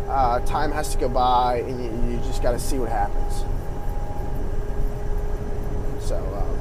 uh, 0.08 0.40
time 0.46 0.72
has 0.72 0.92
to 0.92 0.98
go 0.98 1.08
by, 1.08 1.58
and 1.58 1.84
you, 1.84 2.12
you 2.12 2.18
just 2.24 2.42
got 2.42 2.52
to 2.52 2.58
see 2.58 2.78
what 2.78 2.88
happens. 2.88 3.44
So, 6.02 6.16
um, 6.16 6.58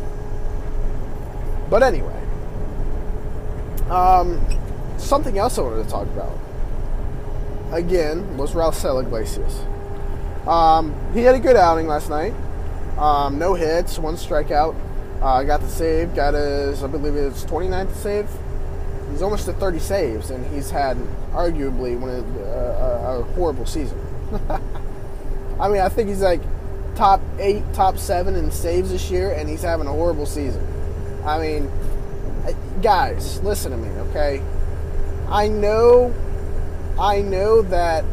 but 1.69 1.81
anyway, 1.81 2.16
um, 3.89 4.45
something 4.97 5.37
else 5.37 5.57
I 5.57 5.61
wanted 5.61 5.83
to 5.83 5.89
talk 5.89 6.07
about 6.07 6.37
again 7.71 8.37
was 8.37 8.53
Raisel 8.53 9.01
Iglesias. 9.03 9.59
Um, 10.47 10.95
he 11.13 11.21
had 11.21 11.35
a 11.35 11.39
good 11.39 11.55
outing 11.55 11.87
last 11.87 12.09
night. 12.09 12.33
Um, 12.97 13.37
no 13.37 13.53
hits, 13.53 13.99
one 13.99 14.15
strikeout. 14.15 14.75
Uh, 15.21 15.43
got 15.43 15.61
the 15.61 15.67
save, 15.67 16.15
got 16.15 16.33
his, 16.33 16.83
I 16.83 16.87
believe 16.87 17.15
it's 17.15 17.43
29th 17.45 17.93
save. 17.95 18.29
He's 19.11 19.21
almost 19.21 19.47
at 19.47 19.55
30 19.55 19.79
saves, 19.79 20.29
and 20.29 20.45
he's 20.53 20.69
had 20.69 20.97
arguably 21.31 21.99
one 21.99 22.09
of, 22.09 22.37
uh, 22.37 23.19
a 23.19 23.23
horrible 23.33 23.65
season. 23.65 23.99
I 25.59 25.69
mean, 25.69 25.81
I 25.81 25.89
think 25.89 26.09
he's 26.09 26.21
like 26.21 26.41
top 26.95 27.21
eight, 27.39 27.63
top 27.73 27.97
seven 27.97 28.35
in 28.35 28.51
saves 28.51 28.91
this 28.91 29.09
year, 29.09 29.31
and 29.31 29.49
he's 29.49 29.61
having 29.61 29.87
a 29.87 29.91
horrible 29.91 30.25
season. 30.25 30.65
I 31.25 31.39
mean, 31.39 31.71
guys, 32.81 33.41
listen 33.41 33.71
to 33.71 33.77
me, 33.77 33.89
okay? 34.09 34.41
I 35.29 35.47
know, 35.47 36.13
I 36.99 37.21
know 37.21 37.61
that 37.63 38.05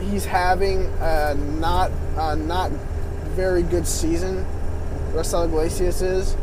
he's 0.00 0.24
having 0.24 0.86
a 1.00 1.34
not 1.34 1.90
a 2.16 2.36
not 2.36 2.70
very 3.36 3.62
good 3.62 3.86
season. 3.86 4.46
Raisel 5.12 5.46
Iglesias 5.46 6.02
is, 6.02 6.36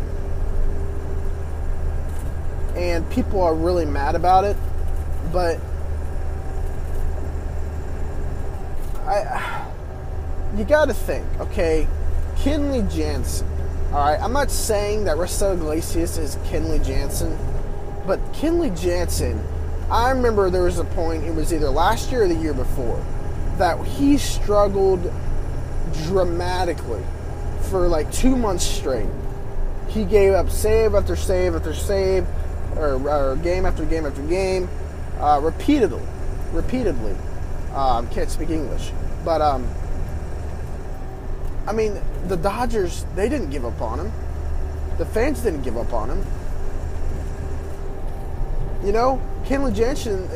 and 2.75 3.09
people 3.11 3.41
are 3.41 3.55
really 3.55 3.85
mad 3.85 4.15
about 4.15 4.43
it. 4.43 4.57
But 5.31 5.59
I, 9.05 9.65
you 10.57 10.65
got 10.65 10.85
to 10.85 10.93
think, 10.93 11.25
okay? 11.39 11.87
Kenley 12.35 12.91
Jansen 12.93 13.47
all 13.93 13.99
right, 13.99 14.21
I'm 14.21 14.31
not 14.31 14.49
saying 14.49 15.03
that 15.03 15.17
Raisel 15.17 15.53
Iglesias 15.55 16.17
is 16.17 16.37
Kenley 16.47 16.83
Jansen, 16.85 17.37
but 18.07 18.19
Kenley 18.31 18.69
Jansen, 18.79 19.43
I 19.89 20.11
remember 20.11 20.49
there 20.49 20.63
was 20.63 20.79
a 20.79 20.85
point, 20.85 21.25
it 21.25 21.35
was 21.35 21.53
either 21.53 21.69
last 21.69 22.09
year 22.09 22.23
or 22.23 22.27
the 22.29 22.35
year 22.35 22.53
before, 22.53 23.03
that 23.57 23.85
he 23.85 24.17
struggled 24.17 25.11
dramatically 26.05 27.03
for 27.69 27.89
like 27.89 28.09
two 28.13 28.37
months 28.37 28.65
straight. 28.65 29.09
He 29.89 30.05
gave 30.05 30.31
up 30.33 30.49
save 30.49 30.95
after 30.95 31.17
save 31.17 31.53
after 31.53 31.73
save, 31.73 32.25
or, 32.77 32.93
or 33.09 33.35
game 33.43 33.65
after 33.65 33.83
game 33.83 34.05
after 34.05 34.21
game, 34.21 34.69
uh, 35.19 35.41
repeatedly, 35.43 36.03
repeatedly. 36.53 37.13
Um, 37.75 38.07
can't 38.09 38.29
speak 38.29 38.51
English, 38.51 38.91
but 39.25 39.41
um, 39.41 39.67
I 41.67 41.73
mean, 41.73 42.01
the 42.27 42.37
Dodgers, 42.37 43.05
they 43.15 43.29
didn't 43.29 43.49
give 43.49 43.65
up 43.65 43.81
on 43.81 43.99
him. 43.99 44.11
The 44.97 45.05
fans 45.05 45.41
didn't 45.41 45.61
give 45.61 45.77
up 45.77 45.93
on 45.93 46.09
him. 46.09 46.25
You 48.83 48.91
know, 48.91 49.21
Kenley 49.45 49.75
Jansen, 49.75 50.27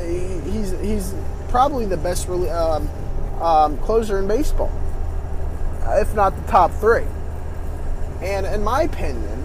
he's 0.51 0.71
he's 0.79 1.13
probably 1.49 1.85
the 1.85 1.97
best 1.97 2.29
um, 2.29 2.89
um, 3.41 3.77
closer 3.79 4.19
in 4.19 4.27
baseball, 4.27 4.71
if 5.85 6.13
not 6.13 6.35
the 6.35 6.51
top 6.51 6.71
three. 6.73 7.05
And 8.21 8.45
in 8.45 8.63
my 8.63 8.83
opinion, 8.83 9.39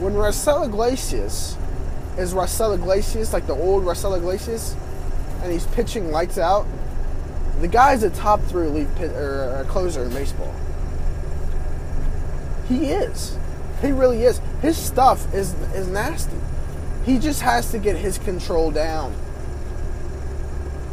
when 0.00 0.14
Raisel 0.14 0.66
Iglesias 0.66 1.56
is 2.16 2.34
Raisel 2.34 2.74
Iglesias, 2.74 3.32
like 3.32 3.46
the 3.46 3.54
old 3.54 3.84
Raisel 3.84 4.16
Iglesias, 4.16 4.74
and 5.42 5.52
he's 5.52 5.66
pitching 5.66 6.10
lights 6.10 6.38
out, 6.38 6.66
the 7.60 7.68
guy's 7.68 8.02
a 8.02 8.10
top 8.10 8.40
three 8.42 8.66
lead 8.66 8.94
pit, 8.96 9.10
or 9.10 9.64
closer 9.68 10.04
in 10.04 10.12
baseball. 10.12 10.54
He 12.70 12.86
is. 12.86 13.36
He 13.82 13.90
really 13.90 14.22
is. 14.22 14.40
His 14.62 14.76
stuff 14.76 15.34
is 15.34 15.54
is 15.74 15.88
nasty. 15.88 16.36
He 17.04 17.18
just 17.18 17.42
has 17.42 17.72
to 17.72 17.78
get 17.78 17.96
his 17.96 18.16
control 18.18 18.70
down. 18.70 19.12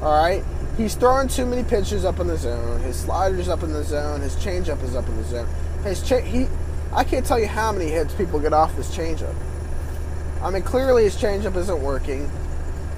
All 0.02 0.12
right. 0.12 0.44
He's 0.76 0.96
throwing 0.96 1.28
too 1.28 1.46
many 1.46 1.64
pitches 1.64 2.04
up 2.04 2.20
in 2.20 2.28
the 2.28 2.38
zone. 2.38 2.82
His 2.82 2.96
sliders 2.96 3.48
up 3.48 3.62
in 3.62 3.74
the 3.74 3.84
zone. 3.84 4.22
His 4.22 4.36
changeup 4.38 4.82
is 4.84 4.96
up 4.96 5.08
in 5.08 5.18
the 5.18 5.24
zone. 5.24 5.48
His 5.84 6.08
cha- 6.08 6.20
he, 6.20 6.48
I 6.94 7.04
can't 7.04 7.26
tell 7.26 7.40
you 7.40 7.48
how 7.48 7.72
many 7.72 7.90
hits 7.90 8.14
people 8.14 8.40
get 8.40 8.54
off 8.54 8.76
this 8.76 8.96
changeup. 8.96 9.36
I 10.42 10.50
mean, 10.50 10.64
clearly 10.64 11.04
his 11.04 11.16
changeup 11.16 11.56
isn't 11.56 11.82
working. 11.82 12.30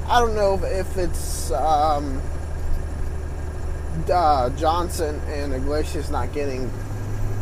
I 0.07 0.19
don't 0.19 0.35
know 0.35 0.59
if 0.63 0.97
it's 0.97 1.51
um, 1.51 2.21
uh, 4.11 4.49
Johnson 4.51 5.21
and 5.27 5.53
Iglesias 5.53 6.09
not 6.09 6.33
getting 6.33 6.69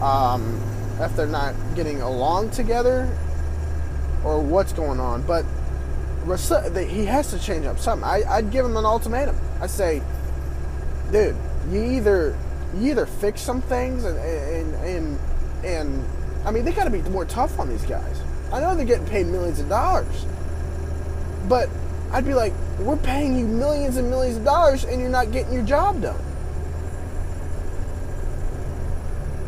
um, 0.02 0.62
if 1.00 1.16
they're 1.16 1.28
not 1.28 1.54
getting 1.76 2.02
along 2.02 2.52
together 2.52 3.10
or 4.24 4.42
what's 4.42 4.74
going 4.74 5.00
on. 5.00 5.22
But 5.24 5.46
he 6.76 7.06
has 7.06 7.30
to 7.32 7.40
change 7.40 7.66
up 7.66 7.80
something. 7.80 8.08
I, 8.08 8.42
would 8.42 8.52
give 8.52 8.66
him 8.66 8.76
an 8.76 8.86
ultimatum. 8.86 9.38
I 9.62 9.68
say, 9.68 10.02
dude, 11.12 11.36
you 11.70 11.84
either 11.84 12.38
you 12.76 12.92
either 12.92 13.06
fix 13.06 13.42
some 13.42 13.62
things 13.62 14.04
and 14.04 14.18
and 14.18 14.76
and, 14.86 15.20
and 15.66 16.06
I 16.46 16.52
mean 16.52 16.66
they 16.66 16.72
got 16.72 16.84
to 16.84 16.90
be 16.90 17.02
more 17.04 17.26
tough 17.26 17.60
on 17.60 17.70
these 17.70 17.86
guys. 17.86 18.22
I 18.52 18.60
know 18.60 18.76
they're 18.76 18.86
getting 18.86 19.08
paid 19.08 19.28
millions 19.28 19.60
of 19.60 19.70
dollars, 19.70 20.26
But 21.48 21.70
I'd 22.12 22.26
be 22.26 22.34
like, 22.34 22.54
we're 22.80 22.98
paying 22.98 23.38
you 23.38 23.46
millions 23.46 23.98
and 23.98 24.10
millions 24.10 24.38
of 24.38 24.46
dollars 24.46 24.86
and 24.86 25.02
you're 25.02 25.10
not 25.10 25.32
getting 25.32 25.54
your 25.54 25.64
job 25.64 26.02
done. 26.02 26.20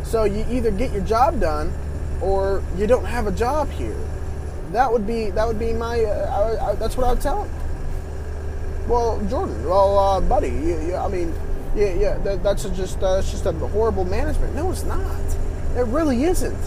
So 0.09 0.23
you 0.23 0.43
either 0.49 0.71
get 0.71 0.91
your 0.91 1.03
job 1.03 1.39
done 1.39 1.71
or 2.19 2.63
you 2.75 2.87
don't 2.87 3.05
have 3.05 3.27
a 3.27 3.31
job 3.31 3.69
here. 3.69 3.95
That 4.71 4.91
would 4.91 5.05
be 5.05 5.29
that 5.29 5.47
would 5.47 5.59
be 5.59 5.71
my 5.71 6.03
uh, 6.03 6.57
I, 6.59 6.71
I, 6.71 6.75
that's 6.75 6.97
what 6.97 7.05
I 7.05 7.11
would 7.11 7.21
tell 7.21 7.43
him. 7.43 7.51
Well, 8.87 9.23
Jordan, 9.27 9.63
well, 9.63 9.99
uh, 9.99 10.19
buddy, 10.19 10.49
you, 10.49 10.81
you, 10.81 10.95
I 10.95 11.07
mean, 11.09 11.31
yeah, 11.75 11.93
yeah, 11.93 12.17
that, 12.23 12.41
that's 12.41 12.63
just 12.69 12.97
uh, 13.03 13.17
that's 13.17 13.29
just 13.29 13.45
a 13.45 13.51
horrible 13.51 14.03
management. 14.03 14.55
No, 14.55 14.71
it's 14.71 14.83
not. 14.83 15.21
It 15.77 15.85
really 15.85 16.23
isn't. 16.23 16.57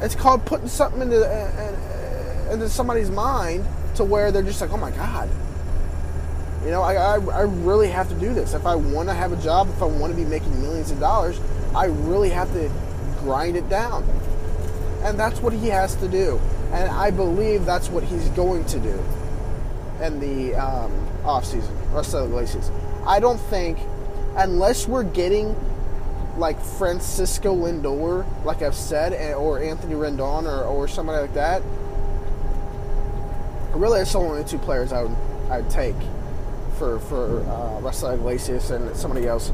It's 0.00 0.16
called 0.16 0.44
putting 0.44 0.66
something 0.66 1.00
into 1.00 1.24
uh, 1.24 2.52
into 2.52 2.68
somebody's 2.68 3.10
mind 3.10 3.64
to 3.94 4.02
where 4.02 4.32
they're 4.32 4.42
just 4.42 4.60
like, 4.60 4.72
oh 4.72 4.78
my 4.78 4.90
god, 4.90 5.30
you 6.64 6.70
know, 6.70 6.82
I, 6.82 6.94
I, 6.94 7.14
I 7.14 7.40
really 7.42 7.88
have 7.88 8.08
to 8.10 8.14
do 8.14 8.34
this. 8.34 8.52
If 8.52 8.66
I 8.66 8.74
want 8.74 9.08
to 9.08 9.14
have 9.14 9.32
a 9.32 9.42
job, 9.42 9.68
if 9.70 9.82
I 9.82 9.86
want 9.86 10.12
to 10.12 10.16
be 10.16 10.26
making 10.26 10.60
millions 10.60 10.90
of 10.90 11.00
dollars, 11.00 11.40
I 11.74 11.86
really 11.86 12.30
have 12.30 12.52
to 12.52 12.70
grind 13.20 13.56
it 13.56 13.68
down. 13.68 14.04
And 15.02 15.18
that's 15.18 15.40
what 15.40 15.54
he 15.54 15.68
has 15.68 15.94
to 15.96 16.08
do. 16.08 16.38
And 16.72 16.90
I 16.90 17.10
believe 17.10 17.64
that's 17.64 17.88
what 17.88 18.04
he's 18.04 18.28
going 18.30 18.64
to 18.66 18.78
do 18.78 19.02
in 20.02 20.20
the 20.20 20.54
um, 20.54 20.92
off 21.24 21.46
season, 21.46 21.74
rest 21.92 22.14
of 22.14 22.28
the 22.28 22.36
Iglesias. 22.36 22.70
I 23.06 23.20
don't 23.20 23.38
think, 23.38 23.78
unless 24.36 24.86
we're 24.86 25.02
getting 25.04 25.56
like 26.36 26.60
Francisco 26.60 27.54
Lindor, 27.54 28.26
like 28.44 28.62
I've 28.62 28.74
said, 28.74 29.34
or 29.34 29.62
Anthony 29.62 29.94
Rendon, 29.94 30.44
or, 30.44 30.64
or 30.64 30.88
somebody 30.88 31.22
like 31.22 31.34
that, 31.34 31.62
really, 33.72 34.00
it's 34.00 34.14
only 34.14 34.44
two 34.44 34.58
players 34.58 34.92
I 34.92 35.02
would 35.02 35.16
I'd 35.50 35.68
take 35.68 35.96
for 36.80 36.98
for 36.98 37.40
uh, 37.40 37.80
Raisel 37.82 38.14
Iglesias 38.14 38.70
and 38.70 38.96
somebody 38.96 39.28
else. 39.28 39.52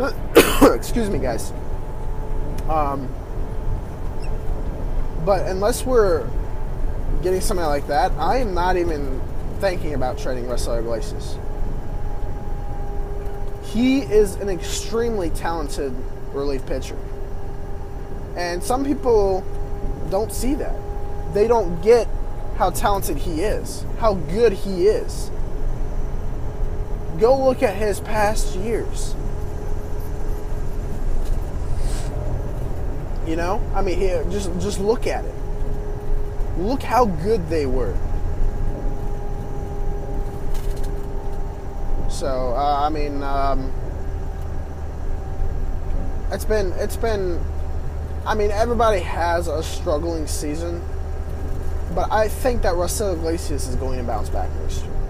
Excuse 0.74 1.08
me, 1.08 1.20
guys. 1.20 1.52
Um, 2.68 3.08
but 5.24 5.46
unless 5.46 5.86
we're 5.86 6.28
getting 7.22 7.40
somebody 7.40 7.68
like 7.68 7.86
that, 7.86 8.10
I 8.18 8.38
am 8.38 8.52
not 8.52 8.76
even 8.76 9.22
thinking 9.60 9.94
about 9.94 10.18
trading 10.18 10.46
Raisel 10.46 10.80
Iglesias. 10.80 11.38
He 13.62 14.00
is 14.00 14.34
an 14.36 14.48
extremely 14.48 15.30
talented 15.30 15.94
relief 16.32 16.66
pitcher. 16.66 16.98
And 18.36 18.62
some 18.62 18.84
people 18.84 19.44
don't 20.10 20.32
see 20.32 20.54
that. 20.56 20.74
They 21.32 21.46
don't 21.46 21.80
get 21.80 22.08
how 22.56 22.70
talented 22.70 23.18
he 23.18 23.42
is, 23.42 23.84
how 24.00 24.14
good 24.14 24.52
he 24.52 24.88
is. 24.88 25.30
Go 27.18 27.44
look 27.44 27.62
at 27.62 27.74
his 27.76 28.00
past 28.00 28.56
years. 28.56 29.14
You 33.26 33.36
know, 33.36 33.62
I 33.74 33.82
mean, 33.82 33.98
here, 33.98 34.24
just 34.30 34.52
just 34.60 34.78
look 34.78 35.06
at 35.06 35.24
it. 35.24 35.34
Look 36.58 36.82
how 36.82 37.06
good 37.06 37.48
they 37.48 37.66
were. 37.66 37.96
So, 42.10 42.54
uh, 42.56 42.86
I 42.86 42.88
mean, 42.88 43.22
um, 43.22 43.72
it's 46.30 46.44
been 46.44 46.72
it's 46.72 46.96
been. 46.96 47.40
I 48.26 48.34
mean, 48.34 48.50
everybody 48.50 49.00
has 49.00 49.48
a 49.48 49.62
struggling 49.62 50.26
season, 50.26 50.82
but 51.94 52.12
I 52.12 52.28
think 52.28 52.62
that 52.62 52.74
Raisel 52.74 53.14
Iglesias 53.14 53.68
is 53.68 53.76
going 53.76 53.98
to 53.98 54.04
bounce 54.04 54.28
back 54.28 54.50
next 54.62 54.82
year 54.82 55.05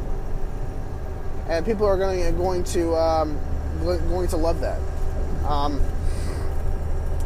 and 1.49 1.65
people 1.65 1.87
are 1.87 1.97
going 1.97 2.25
to 2.25 2.33
going 2.33 2.65
to 2.65 2.95
um, 2.95 3.39
going 3.83 4.29
to 4.29 4.37
love 4.37 4.61
that 4.61 4.81
um, 5.47 5.81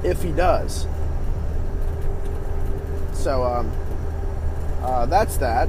if 0.04 0.22
he 0.22 0.32
does. 0.32 0.86
So 3.12 3.44
um, 3.44 3.70
uh, 4.82 5.06
that's 5.06 5.36
that. 5.38 5.68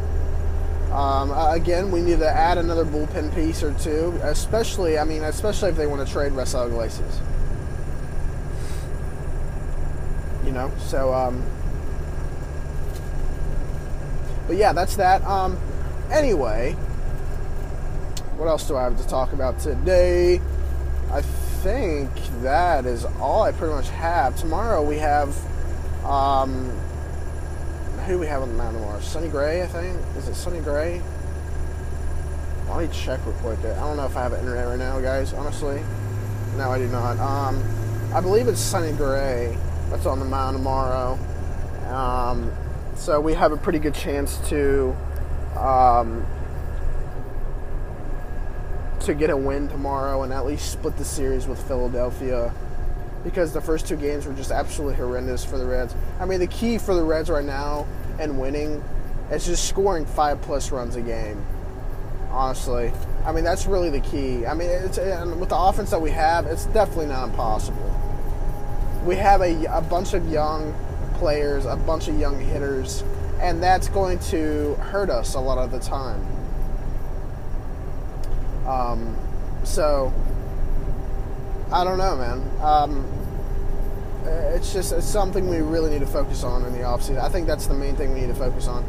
Um, 0.91 1.31
again, 1.31 1.89
we 1.91 2.01
need 2.01 2.19
to 2.19 2.29
add 2.29 2.57
another 2.57 2.83
bullpen 2.83 3.33
piece 3.33 3.63
or 3.63 3.73
two, 3.75 4.19
especially 4.23 4.97
I 4.97 5.05
mean, 5.05 5.23
especially 5.23 5.69
if 5.69 5.77
they 5.77 5.87
want 5.87 6.05
to 6.05 6.11
trade 6.11 6.33
Raisel 6.33 6.67
Iglesias. 6.67 7.21
You 10.45 10.51
know, 10.51 10.71
so 10.79 11.13
um, 11.13 11.45
but 14.47 14.57
yeah, 14.57 14.73
that's 14.73 14.97
that. 14.97 15.23
Um, 15.23 15.57
anyway, 16.11 16.75
what 18.41 18.47
else 18.47 18.67
do 18.67 18.75
I 18.75 18.81
have 18.81 18.97
to 18.97 19.07
talk 19.07 19.33
about 19.33 19.59
today? 19.59 20.41
I 21.11 21.21
think 21.21 22.09
that 22.41 22.87
is 22.87 23.05
all 23.19 23.43
I 23.43 23.51
pretty 23.51 23.75
much 23.75 23.87
have. 23.89 24.35
Tomorrow 24.35 24.81
we 24.81 24.97
have, 24.97 25.37
um, 26.03 26.71
who 28.07 28.13
do 28.13 28.19
we 28.19 28.25
have 28.25 28.41
on 28.41 28.49
the 28.49 28.55
mound 28.55 28.75
tomorrow? 28.75 28.99
Sonny 28.99 29.27
Gray, 29.27 29.61
I 29.61 29.67
think. 29.67 29.95
Is 30.17 30.27
it 30.27 30.33
Sonny 30.33 30.59
Gray? 30.59 31.03
Let 32.67 32.79
me 32.79 32.89
check 32.91 33.23
real 33.27 33.35
quick. 33.35 33.59
I 33.59 33.75
don't 33.75 33.95
know 33.95 34.07
if 34.07 34.17
I 34.17 34.23
have 34.23 34.33
internet 34.33 34.65
right 34.65 34.79
now, 34.79 34.99
guys. 34.99 35.33
Honestly, 35.33 35.79
no, 36.57 36.71
I 36.71 36.79
do 36.79 36.87
not. 36.87 37.19
Um, 37.19 37.63
I 38.11 38.21
believe 38.21 38.47
it's 38.47 38.59
Sonny 38.59 38.93
Gray 38.93 39.55
that's 39.91 40.07
on 40.07 40.17
the 40.17 40.25
mound 40.25 40.57
tomorrow. 40.57 41.19
Um, 41.89 42.51
so 42.95 43.21
we 43.21 43.35
have 43.35 43.51
a 43.51 43.57
pretty 43.57 43.77
good 43.77 43.93
chance 43.93 44.37
to 44.49 44.97
um, 45.55 46.25
to 49.01 49.13
get 49.13 49.29
a 49.29 49.37
win 49.37 49.67
tomorrow 49.67 50.23
and 50.23 50.31
at 50.31 50.45
least 50.45 50.71
split 50.71 50.95
the 50.97 51.05
series 51.05 51.47
with 51.47 51.61
Philadelphia 51.67 52.53
because 53.23 53.53
the 53.53 53.61
first 53.61 53.87
two 53.87 53.95
games 53.95 54.25
were 54.25 54.33
just 54.33 54.51
absolutely 54.51 54.95
horrendous 54.95 55.45
for 55.45 55.57
the 55.57 55.65
Reds. 55.65 55.95
I 56.19 56.25
mean, 56.25 56.39
the 56.39 56.47
key 56.47 56.77
for 56.77 56.93
the 56.93 57.03
Reds 57.03 57.29
right 57.29 57.45
now 57.45 57.87
and 58.19 58.39
winning 58.39 58.83
is 59.31 59.45
just 59.45 59.67
scoring 59.67 60.05
five 60.05 60.41
plus 60.41 60.71
runs 60.71 60.95
a 60.95 61.01
game. 61.01 61.43
Honestly, 62.29 62.91
I 63.25 63.31
mean 63.31 63.43
that's 63.43 63.65
really 63.65 63.89
the 63.89 63.99
key. 63.99 64.45
I 64.45 64.53
mean, 64.53 64.69
it's 64.69 64.97
and 64.97 65.39
with 65.39 65.49
the 65.49 65.57
offense 65.57 65.91
that 65.91 66.01
we 66.01 66.11
have, 66.11 66.45
it's 66.45 66.65
definitely 66.67 67.07
not 67.07 67.29
impossible. 67.29 67.87
We 69.05 69.15
have 69.15 69.41
a, 69.41 69.65
a 69.65 69.81
bunch 69.81 70.13
of 70.13 70.29
young 70.31 70.73
players, 71.15 71.65
a 71.65 71.75
bunch 71.75 72.07
of 72.07 72.19
young 72.19 72.39
hitters, 72.39 73.03
and 73.41 73.61
that's 73.61 73.89
going 73.89 74.19
to 74.19 74.75
hurt 74.75 75.09
us 75.09 75.33
a 75.33 75.39
lot 75.39 75.57
of 75.57 75.71
the 75.71 75.79
time. 75.79 76.25
Um, 78.67 79.15
so 79.63 80.13
I 81.71 81.83
don't 81.83 81.97
know, 81.97 82.15
man. 82.15 82.61
Um, 82.61 83.07
it's 84.25 84.73
just 84.73 84.91
it's 84.91 85.05
something 85.05 85.47
we 85.47 85.57
really 85.57 85.89
need 85.89 86.01
to 86.01 86.07
focus 86.07 86.43
on 86.43 86.65
in 86.65 86.73
the 86.73 86.79
offseason. 86.79 87.19
I 87.19 87.29
think 87.29 87.47
that's 87.47 87.67
the 87.67 87.73
main 87.73 87.95
thing 87.95 88.13
we 88.13 88.21
need 88.21 88.27
to 88.27 88.35
focus 88.35 88.67
on. 88.67 88.85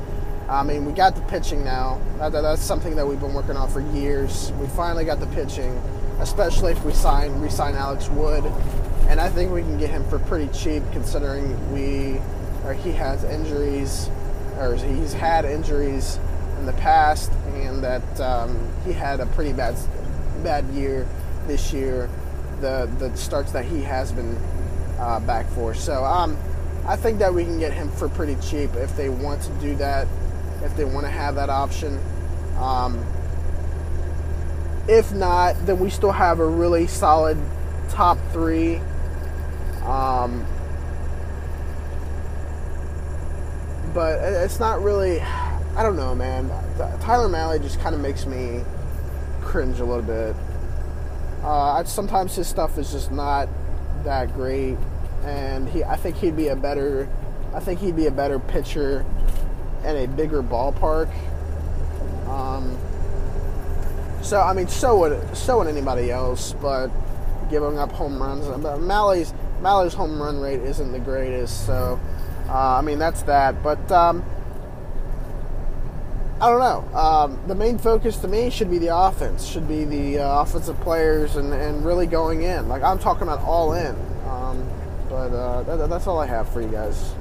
I 0.49 0.63
mean, 0.63 0.85
we 0.85 0.93
got 0.93 1.15
the 1.15 1.23
pitching 1.23 1.65
now. 1.65 2.01
That, 2.19 2.33
that, 2.33 2.43
that's 2.43 2.63
something 2.63 2.97
that 2.97 3.07
we've 3.07 3.21
been 3.21 3.33
working 3.33 3.57
on 3.57 3.71
for 3.71 3.81
years. 3.81 4.53
We 4.61 4.67
finally 4.67 5.05
got 5.05 5.21
the 5.21 5.27
pitching, 5.29 5.73
especially 6.21 6.73
if 6.73 6.85
we 6.85 6.93
sign 6.93 7.41
re-sign 7.41 7.75
Alex 7.75 8.09
Wood, 8.09 8.45
and 9.09 9.21
I 9.21 9.29
think 9.31 9.53
we 9.53 9.63
can 9.63 9.79
get 9.79 9.91
him 9.91 10.05
for 10.09 10.19
pretty 10.19 10.53
cheap 10.53 10.83
considering 10.93 11.73
we 11.73 12.21
or 12.65 12.75
he 12.75 12.93
has 12.93 13.25
injuries 13.25 14.09
or 14.59 14.77
he's 14.77 15.13
had 15.13 15.45
injuries 15.45 16.19
in 16.63 16.67
the 16.67 16.81
past, 16.81 17.33
and 17.55 17.83
that 17.83 18.21
um, 18.21 18.57
he 18.85 18.93
had 18.93 19.19
a 19.19 19.27
pretty 19.27 19.53
bad 19.53 19.77
bad 20.45 20.65
year 20.67 21.09
this 21.49 21.73
year. 21.73 22.09
The 22.61 22.89
the 22.99 23.15
starts 23.17 23.51
that 23.53 23.65
he 23.65 23.83
has 23.83 24.13
been 24.13 24.39
uh, 25.01 25.19
back 25.21 25.49
for. 25.49 25.75
So 25.75 26.05
um, 26.05 26.39
I 26.87 26.95
think 26.95 27.19
that 27.19 27.35
we 27.35 27.43
can 27.43 27.59
get 27.59 27.73
him 27.73 27.91
for 27.91 28.09
pretty 28.09 28.37
cheap 28.37 28.75
if 28.77 28.97
they 28.97 29.09
want 29.09 29.43
to 29.43 29.51
do 29.61 29.75
that, 29.77 30.07
if 30.63 30.77
they 30.77 30.85
want 30.85 31.05
to 31.05 31.11
have 31.11 31.35
that 31.35 31.51
option. 31.51 31.99
Um, 32.59 33.05
if 34.87 35.13
not, 35.13 35.67
then 35.67 35.81
we 35.81 35.91
still 35.91 36.13
have 36.13 36.39
a 36.39 36.47
really 36.47 36.87
solid 36.87 37.39
top 37.89 38.19
three. 38.31 38.81
Um, 39.85 40.47
but 43.93 44.21
it's 44.21 44.61
not 44.61 44.81
really 44.81 45.19
I 45.75 45.83
don't 45.83 45.97
know, 45.97 46.15
man. 46.15 46.49
Tyler 47.01 47.29
Mahle 47.29 47.61
just 47.61 47.81
kind 47.81 47.95
of 47.95 48.01
makes 48.01 48.27
me 48.27 48.63
cringe 49.41 49.81
a 49.81 49.85
little 49.85 50.03
bit. 50.03 50.37
Uh, 51.43 51.83
sometimes 51.85 52.37
his 52.37 52.47
stuff 52.47 52.79
is 52.79 52.93
just 52.93 53.11
not 53.11 53.49
that 54.05 54.33
great, 54.35 54.77
and 55.25 55.69
he 55.69 55.83
I 55.83 55.97
think 55.97 56.17
he'd 56.17 56.37
be 56.37 56.49
a 56.49 56.57
better 56.57 57.09
I 57.55 57.61
think 57.61 57.81
he'd 57.81 57.97
be 57.97 58.07
a 58.07 58.11
better 58.11 58.39
pitcher 58.39 59.05
in 59.85 59.97
a 59.97 60.07
bigger 60.07 60.43
ballpark. 60.43 61.13
Um, 62.29 62.79
so 64.23 64.41
I 64.41 64.53
mean, 64.55 64.69
so 64.69 64.99
would 65.01 65.37
so 65.37 65.59
would 65.59 65.67
anybody 65.67 66.11
else, 66.11 66.55
but 66.55 66.89
giving 67.51 67.79
up 67.79 67.93
home 67.93 68.23
runs. 68.23 68.47
But 68.63 68.81
Mahle's 68.81 69.35
Mahle's 69.61 69.95
home 69.95 70.21
run 70.21 70.41
rate 70.41 70.61
isn't 70.61 70.93
the 70.93 70.99
greatest, 70.99 71.67
so 71.67 72.01
uh, 72.49 72.79
I 72.79 72.81
mean 72.81 72.99
that's 72.99 73.23
that. 73.23 73.63
But 73.63 73.91
um, 73.93 74.25
I 76.43 76.51
don't 76.51 76.59
know. 76.59 76.99
Um, 76.99 77.39
the 77.47 77.55
main 77.55 77.79
focus 77.79 78.17
to 78.17 78.27
me 78.27 78.51
should 78.51 78.69
be 78.69 78.79
the 78.79 78.93
offense, 78.93 79.47
should 79.47 79.69
be 79.69 79.85
the 79.85 80.19
uh, 80.19 80.43
offensive 80.43 80.77
players, 80.81 81.37
and, 81.37 81.53
and 81.53 81.85
really 81.85 82.09
going 82.09 82.43
in. 82.43 82.69
Like 82.69 82.83
I'm 82.83 82.99
talking 82.99 83.23
about 83.23 83.43
all 83.43 83.75
in. 83.75 83.95
Um, 84.27 84.69
but 85.09 85.33
uh, 85.33 85.63
that, 85.63 85.89
that's 85.89 86.09
all 86.09 86.19
I 86.19 86.27
have 86.27 86.53
for 86.53 86.61
you 86.61 86.67
guys. 86.67 87.15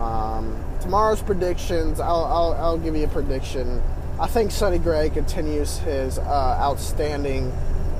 Um, 0.00 0.60
tomorrow's 0.80 1.22
predictions. 1.22 2.00
I'll, 2.00 2.24
I'll, 2.24 2.52
I'll 2.54 2.78
give 2.78 2.96
you 2.96 3.04
a 3.04 3.08
prediction. 3.08 3.80
I 4.18 4.26
think 4.26 4.50
Sonny 4.50 4.78
Gray 4.80 5.10
continues 5.10 5.78
his 5.78 6.18
uh, 6.18 6.58
outstanding 6.60 7.52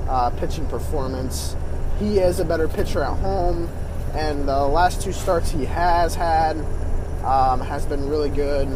uh, 0.09 0.31
pitching 0.31 0.65
performance. 0.65 1.55
He 1.97 2.19
is 2.19 2.41
a 2.41 2.45
better 2.45 2.67
pitcher 2.67 3.03
at 3.03 3.17
home, 3.19 3.69
and 4.13 4.45
the 4.45 4.67
last 4.67 5.01
two 5.01 5.13
starts 5.13 5.49
he 5.49 5.63
has 5.63 6.13
had 6.13 6.57
um, 7.23 7.61
has 7.61 7.85
been 7.85 8.09
really 8.09 8.29
good. 8.29 8.67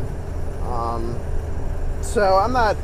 Um, 0.62 1.20
so 2.04 2.38
I'm 2.38 2.54
not. 2.54 2.78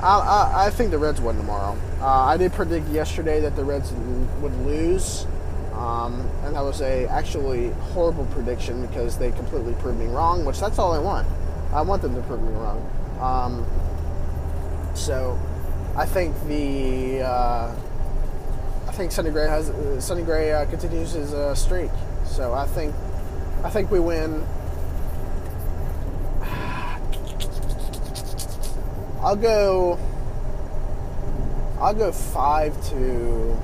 I, 0.00 0.18
I, 0.18 0.66
I, 0.66 0.70
think 0.70 0.90
the 0.92 0.98
Reds 0.98 1.20
win 1.20 1.36
tomorrow. 1.36 1.76
Uh, 2.00 2.06
I 2.06 2.36
did 2.36 2.52
predict 2.52 2.88
yesterday 2.88 3.40
that 3.40 3.56
the 3.56 3.64
Reds 3.64 3.92
would 4.40 4.54
lose, 4.64 5.26
um, 5.74 6.28
and 6.44 6.54
that 6.54 6.62
was 6.62 6.80
a 6.80 7.06
actually 7.08 7.70
horrible 7.92 8.24
prediction 8.26 8.86
because 8.86 9.18
they 9.18 9.32
completely 9.32 9.74
proved 9.74 9.98
me 9.98 10.06
wrong. 10.06 10.44
Which 10.44 10.60
that's 10.60 10.78
all 10.78 10.92
I 10.92 10.98
want. 10.98 11.26
I 11.72 11.82
want 11.82 12.02
them 12.02 12.14
to 12.14 12.22
prove 12.22 12.42
me 12.42 12.52
wrong. 12.52 12.90
Um, 13.20 13.66
so 14.94 15.38
I 15.96 16.06
think 16.06 16.34
the 16.46 17.22
uh, 17.22 17.74
I 18.86 18.92
think 18.92 19.10
Sonny 19.12 19.30
Gray 19.30 19.48
has 19.48 19.72
Sonny 20.04 20.22
Gray 20.22 20.52
uh, 20.52 20.64
continues 20.66 21.12
his 21.12 21.34
uh, 21.34 21.54
streak. 21.54 21.90
So 22.24 22.54
I 22.54 22.66
think 22.66 22.94
I 23.64 23.70
think 23.70 23.90
we 23.90 23.98
win 23.98 24.46
I'll 29.20 29.36
go. 29.36 29.98
I'll 31.80 31.94
go 31.94 32.12
five 32.12 32.72
to. 32.90 33.56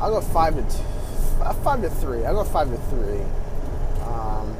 I'll 0.00 0.10
go 0.10 0.20
five 0.20 0.54
to 0.54 1.54
five 1.62 1.82
to 1.82 1.90
three. 1.90 2.24
I'll 2.24 2.34
go 2.34 2.44
five 2.44 2.70
to 2.70 2.76
three. 2.88 3.20
Um, 4.06 4.56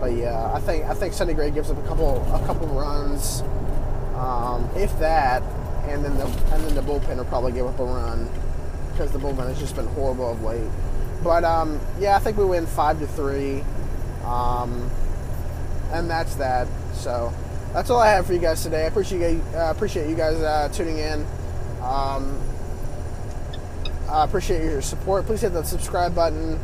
but 0.00 0.12
yeah, 0.12 0.52
I 0.54 0.60
think 0.60 0.84
I 0.84 0.94
think 0.94 1.14
Sonny 1.14 1.34
Gray 1.34 1.50
gives 1.50 1.70
up 1.70 1.78
a 1.78 1.88
couple 1.88 2.22
a 2.34 2.46
couple 2.46 2.66
runs, 2.68 3.42
um, 4.14 4.68
if 4.76 4.96
that, 4.98 5.42
and 5.88 6.04
then 6.04 6.16
the 6.18 6.26
and 6.26 6.64
then 6.64 6.74
the 6.74 6.82
bullpen 6.82 7.16
will 7.16 7.24
probably 7.24 7.52
give 7.52 7.66
up 7.66 7.78
a 7.78 7.84
run 7.84 8.28
because 8.92 9.10
the 9.12 9.18
bullpen 9.18 9.48
has 9.48 9.58
just 9.58 9.74
been 9.76 9.86
horrible 9.88 10.32
of 10.32 10.42
late. 10.42 10.70
But 11.24 11.44
um, 11.44 11.80
yeah, 11.98 12.16
I 12.16 12.18
think 12.18 12.36
we 12.36 12.44
win 12.44 12.66
five 12.66 12.98
to 13.00 13.06
three. 13.06 13.64
Um, 14.24 14.90
and 15.92 16.08
that's 16.08 16.34
that. 16.36 16.68
So 16.92 17.32
that's 17.72 17.90
all 17.90 18.00
I 18.00 18.08
have 18.08 18.26
for 18.26 18.32
you 18.32 18.38
guys 18.38 18.62
today. 18.62 18.84
I 18.84 18.86
appreciate 18.88 19.40
uh, 19.54 19.70
appreciate 19.70 20.08
you 20.08 20.16
guys 20.16 20.36
uh, 20.36 20.68
tuning 20.72 20.98
in. 20.98 21.26
Um, 21.82 22.40
I 24.10 24.24
appreciate 24.24 24.62
your 24.62 24.82
support. 24.82 25.26
Please 25.26 25.42
hit 25.42 25.52
that 25.52 25.66
subscribe 25.66 26.14
button 26.14 26.58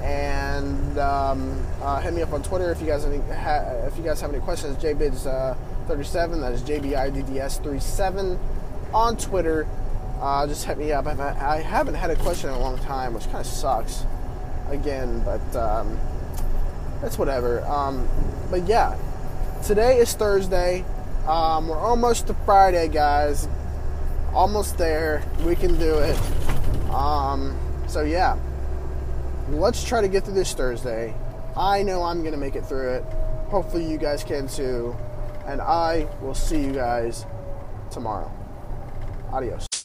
and 0.00 0.98
um, 0.98 1.66
uh, 1.82 2.00
hit 2.00 2.14
me 2.14 2.22
up 2.22 2.32
on 2.32 2.42
Twitter 2.42 2.70
if 2.70 2.80
you 2.80 2.86
guys 2.86 3.04
any, 3.04 3.18
ha- 3.34 3.86
if 3.86 3.96
you 3.96 4.04
guys 4.04 4.20
have 4.20 4.30
any 4.32 4.40
questions. 4.40 4.76
JBids 4.76 5.26
uh, 5.26 5.54
37. 5.88 6.40
That 6.40 6.52
is 6.52 6.62
JBIDDS 6.62 7.62
37 7.64 8.38
on 8.94 9.16
Twitter. 9.16 9.66
Uh, 10.20 10.46
just 10.46 10.64
hit 10.64 10.78
me 10.78 10.92
up. 10.92 11.06
I've, 11.06 11.20
I 11.20 11.60
haven't 11.60 11.94
had 11.94 12.10
a 12.10 12.16
question 12.16 12.50
in 12.50 12.56
a 12.56 12.60
long 12.60 12.78
time, 12.78 13.14
which 13.14 13.24
kind 13.24 13.38
of 13.38 13.46
sucks. 13.46 14.04
Again, 14.70 15.22
but. 15.24 15.56
Um, 15.56 15.98
that's 17.00 17.18
whatever. 17.18 17.64
Um, 17.66 18.08
but 18.50 18.66
yeah, 18.66 18.96
today 19.64 19.98
is 19.98 20.12
Thursday. 20.14 20.84
Um, 21.26 21.68
we're 21.68 21.78
almost 21.78 22.28
to 22.28 22.34
Friday, 22.44 22.88
guys. 22.88 23.48
Almost 24.32 24.78
there. 24.78 25.22
We 25.44 25.56
can 25.56 25.78
do 25.78 25.98
it. 25.98 26.16
Um, 26.90 27.58
so 27.88 28.02
yeah, 28.02 28.38
let's 29.50 29.84
try 29.84 30.00
to 30.00 30.08
get 30.08 30.24
through 30.24 30.34
this 30.34 30.54
Thursday. 30.54 31.14
I 31.56 31.82
know 31.82 32.02
I'm 32.02 32.22
gonna 32.22 32.36
make 32.36 32.56
it 32.56 32.64
through 32.64 32.94
it. 32.94 33.04
Hopefully, 33.48 33.88
you 33.88 33.98
guys 33.98 34.24
can 34.24 34.48
too. 34.48 34.94
And 35.46 35.60
I 35.60 36.08
will 36.20 36.34
see 36.34 36.60
you 36.60 36.72
guys 36.72 37.24
tomorrow. 37.90 38.30
Adios. 39.32 39.75